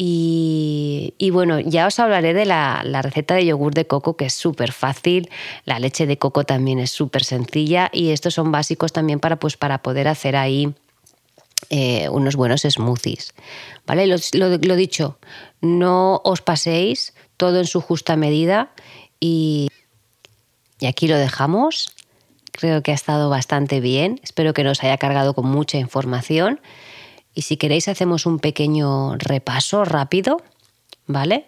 Y, 0.00 1.30
bueno, 1.32 1.58
ya 1.58 1.88
os 1.88 1.98
hablaré 1.98 2.32
de 2.32 2.46
la, 2.46 2.82
receta 3.02 3.34
de 3.34 3.44
yogur 3.46 3.74
de 3.74 3.88
coco, 3.88 4.16
que 4.16 4.26
es 4.26 4.34
súper 4.34 4.70
fácil. 4.70 5.28
La 5.64 5.80
leche 5.80 6.06
de 6.06 6.18
coco 6.18 6.44
también 6.44 6.78
es 6.78 6.92
súper 6.92 7.24
sencilla. 7.24 7.90
Y 7.92 8.10
estos 8.10 8.34
son 8.34 8.52
básicos 8.52 8.92
también 8.92 9.18
para, 9.18 9.40
pues, 9.40 9.56
para 9.56 9.82
poder 9.82 10.06
hacer 10.06 10.36
ahí 10.36 10.72
eh, 11.70 12.08
unos 12.10 12.36
buenos 12.36 12.62
smoothies. 12.62 13.34
¿Vale? 13.86 14.06
Lo, 14.06 14.16
lo, 14.32 14.76
dicho, 14.76 15.18
no 15.60 16.20
os 16.24 16.42
paséis, 16.42 17.12
todo 17.36 17.58
en 17.58 17.66
su 17.66 17.80
justa 17.80 18.16
medida. 18.16 18.70
Y, 19.18 19.68
y 20.78 20.86
aquí 20.86 21.08
lo 21.08 21.18
dejamos. 21.18 21.92
Creo 22.52 22.84
que 22.84 22.92
ha 22.92 22.94
estado 22.94 23.30
bastante 23.30 23.80
bien. 23.80 24.20
Espero 24.22 24.54
que 24.54 24.62
nos 24.62 24.84
haya 24.84 24.96
cargado 24.96 25.34
con 25.34 25.46
mucha 25.46 25.76
información. 25.78 26.60
Y 27.38 27.42
si 27.42 27.56
queréis 27.56 27.86
hacemos 27.86 28.26
un 28.26 28.40
pequeño 28.40 29.14
repaso 29.14 29.84
rápido, 29.84 30.42
¿vale? 31.06 31.46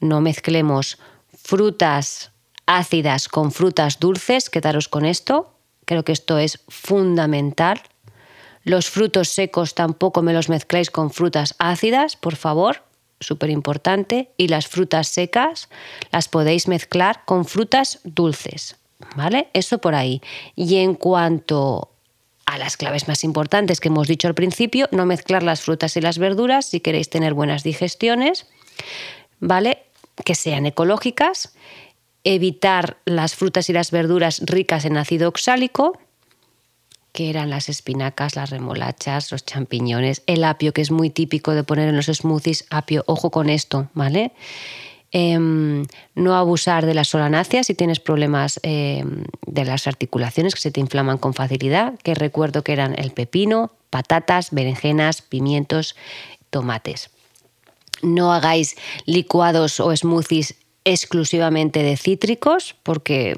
No 0.00 0.20
mezclemos 0.20 0.98
frutas 1.32 2.32
ácidas 2.66 3.28
con 3.28 3.52
frutas 3.52 4.00
dulces, 4.00 4.50
quedaros 4.50 4.88
con 4.88 5.04
esto, 5.04 5.54
creo 5.84 6.04
que 6.04 6.10
esto 6.10 6.38
es 6.38 6.64
fundamental. 6.66 7.80
Los 8.64 8.90
frutos 8.90 9.28
secos 9.28 9.76
tampoco 9.76 10.20
me 10.22 10.32
los 10.32 10.48
mezcláis 10.48 10.90
con 10.90 11.12
frutas 11.12 11.54
ácidas, 11.60 12.16
por 12.16 12.34
favor, 12.34 12.82
súper 13.20 13.50
importante. 13.50 14.32
Y 14.36 14.48
las 14.48 14.66
frutas 14.66 15.06
secas 15.06 15.68
las 16.10 16.26
podéis 16.26 16.66
mezclar 16.66 17.24
con 17.24 17.44
frutas 17.44 18.00
dulces, 18.02 18.78
¿vale? 19.14 19.48
Eso 19.52 19.78
por 19.78 19.94
ahí. 19.94 20.22
Y 20.56 20.78
en 20.78 20.96
cuanto 20.96 21.92
las 22.58 22.76
claves 22.76 23.08
más 23.08 23.24
importantes 23.24 23.80
que 23.80 23.88
hemos 23.88 24.08
dicho 24.08 24.28
al 24.28 24.34
principio, 24.34 24.88
no 24.92 25.06
mezclar 25.06 25.42
las 25.42 25.60
frutas 25.60 25.96
y 25.96 26.00
las 26.00 26.18
verduras 26.18 26.66
si 26.66 26.80
queréis 26.80 27.10
tener 27.10 27.34
buenas 27.34 27.62
digestiones, 27.62 28.46
¿vale? 29.38 29.84
Que 30.24 30.34
sean 30.34 30.66
ecológicas, 30.66 31.54
evitar 32.24 32.98
las 33.04 33.34
frutas 33.34 33.68
y 33.70 33.72
las 33.72 33.90
verduras 33.90 34.42
ricas 34.44 34.84
en 34.84 34.96
ácido 34.96 35.28
oxálico, 35.28 35.98
que 37.12 37.30
eran 37.30 37.50
las 37.50 37.68
espinacas, 37.68 38.36
las 38.36 38.50
remolachas, 38.50 39.32
los 39.32 39.44
champiñones, 39.44 40.22
el 40.26 40.44
apio, 40.44 40.72
que 40.72 40.82
es 40.82 40.90
muy 40.90 41.10
típico 41.10 41.52
de 41.52 41.64
poner 41.64 41.88
en 41.88 41.96
los 41.96 42.06
smoothies, 42.06 42.66
apio, 42.70 43.02
ojo 43.06 43.30
con 43.30 43.48
esto, 43.48 43.88
¿vale? 43.94 44.32
Em, 45.12 45.82
no 46.14 46.36
abusar 46.36 46.86
de 46.86 46.94
la 46.94 47.02
solanáceas 47.02 47.66
si 47.66 47.74
tienes 47.74 47.98
problemas 47.98 48.60
em, 48.62 49.24
de 49.44 49.64
las 49.64 49.88
articulaciones 49.88 50.54
que 50.54 50.60
se 50.60 50.70
te 50.70 50.78
inflaman 50.78 51.18
con 51.18 51.34
facilidad, 51.34 51.98
que 52.04 52.14
recuerdo 52.14 52.62
que 52.62 52.72
eran 52.72 52.94
el 52.96 53.10
pepino, 53.10 53.72
patatas, 53.90 54.52
berenjenas, 54.52 55.22
pimientos, 55.22 55.96
tomates. 56.50 57.10
No 58.02 58.32
hagáis 58.32 58.76
licuados 59.04 59.80
o 59.80 59.94
smoothies 59.94 60.54
exclusivamente 60.84 61.82
de 61.82 61.96
cítricos, 61.96 62.74
porque 62.82 63.36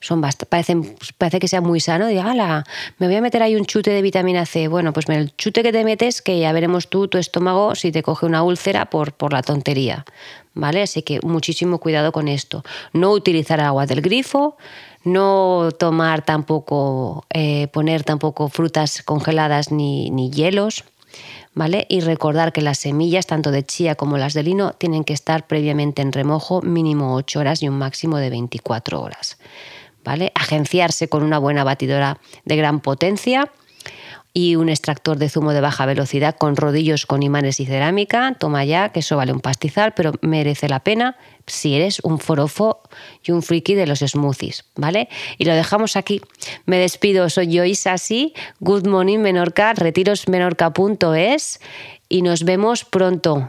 son 0.00 0.20
parecen, 0.48 0.96
parece 1.16 1.38
que 1.38 1.48
sea 1.48 1.60
muy 1.60 1.80
sano. 1.80 2.06
Diga, 2.08 2.64
me 2.98 3.06
voy 3.06 3.16
a 3.16 3.20
meter 3.20 3.42
ahí 3.42 3.54
un 3.54 3.66
chute 3.66 3.90
de 3.90 4.02
vitamina 4.02 4.46
C. 4.46 4.68
Bueno, 4.68 4.92
pues 4.92 5.08
el 5.08 5.34
chute 5.36 5.62
que 5.62 5.72
te 5.72 5.84
metes, 5.84 6.22
que 6.22 6.38
ya 6.38 6.52
veremos 6.52 6.88
tú, 6.88 7.08
tu 7.08 7.18
estómago, 7.18 7.74
si 7.74 7.92
te 7.92 8.02
coge 8.02 8.26
una 8.26 8.42
úlcera 8.42 8.86
por, 8.86 9.12
por 9.12 9.32
la 9.32 9.42
tontería. 9.42 10.04
¿Vale? 10.54 10.82
Así 10.82 11.02
que 11.02 11.20
muchísimo 11.22 11.78
cuidado 11.78 12.12
con 12.12 12.28
esto. 12.28 12.64
No 12.94 13.10
utilizar 13.10 13.60
agua 13.60 13.84
del 13.84 14.00
grifo, 14.00 14.56
no 15.04 15.68
tomar 15.78 16.24
tampoco, 16.24 17.26
eh, 17.32 17.68
poner 17.68 18.04
tampoco 18.04 18.48
frutas 18.48 19.02
congeladas 19.02 19.70
ni, 19.70 20.10
ni 20.10 20.30
hielos 20.30 20.84
¿vale? 21.56 21.86
Y 21.88 22.00
recordar 22.00 22.52
que 22.52 22.60
las 22.60 22.78
semillas, 22.78 23.26
tanto 23.26 23.50
de 23.50 23.64
chía 23.64 23.96
como 23.96 24.18
las 24.18 24.34
de 24.34 24.44
lino, 24.44 24.72
tienen 24.72 25.04
que 25.04 25.14
estar 25.14 25.46
previamente 25.46 26.02
en 26.02 26.12
remojo 26.12 26.60
mínimo 26.60 27.14
8 27.16 27.40
horas 27.40 27.62
y 27.62 27.68
un 27.68 27.78
máximo 27.78 28.18
de 28.18 28.28
24 28.30 29.00
horas, 29.00 29.38
¿vale? 30.04 30.30
Agenciarse 30.34 31.08
con 31.08 31.22
una 31.22 31.38
buena 31.38 31.64
batidora 31.64 32.20
de 32.44 32.56
gran 32.56 32.80
potencia 32.80 33.50
y 34.36 34.54
un 34.56 34.68
extractor 34.68 35.16
de 35.16 35.30
zumo 35.30 35.54
de 35.54 35.62
baja 35.62 35.86
velocidad 35.86 36.36
con 36.36 36.56
rodillos 36.56 37.06
con 37.06 37.22
imanes 37.22 37.58
y 37.58 37.64
cerámica. 37.64 38.36
Toma 38.38 38.66
ya, 38.66 38.90
que 38.90 39.00
eso 39.00 39.16
vale 39.16 39.32
un 39.32 39.40
pastizal, 39.40 39.94
pero 39.94 40.12
merece 40.20 40.68
la 40.68 40.80
pena 40.80 41.16
si 41.46 41.74
eres 41.74 42.00
un 42.00 42.18
forofo 42.18 42.82
y 43.24 43.32
un 43.32 43.42
friki 43.42 43.74
de 43.74 43.86
los 43.86 44.00
smoothies, 44.00 44.66
¿vale? 44.74 45.08
Y 45.38 45.46
lo 45.46 45.54
dejamos 45.54 45.96
aquí. 45.96 46.20
Me 46.66 46.76
despido, 46.76 47.30
soy 47.30 47.50
yo 47.50 47.64
Isasi, 47.64 48.34
Good 48.60 48.86
Morning 48.86 49.20
Menorca, 49.20 49.72
retirosmenorca.es 49.72 51.60
y 52.10 52.20
nos 52.20 52.44
vemos 52.44 52.84
pronto. 52.84 53.48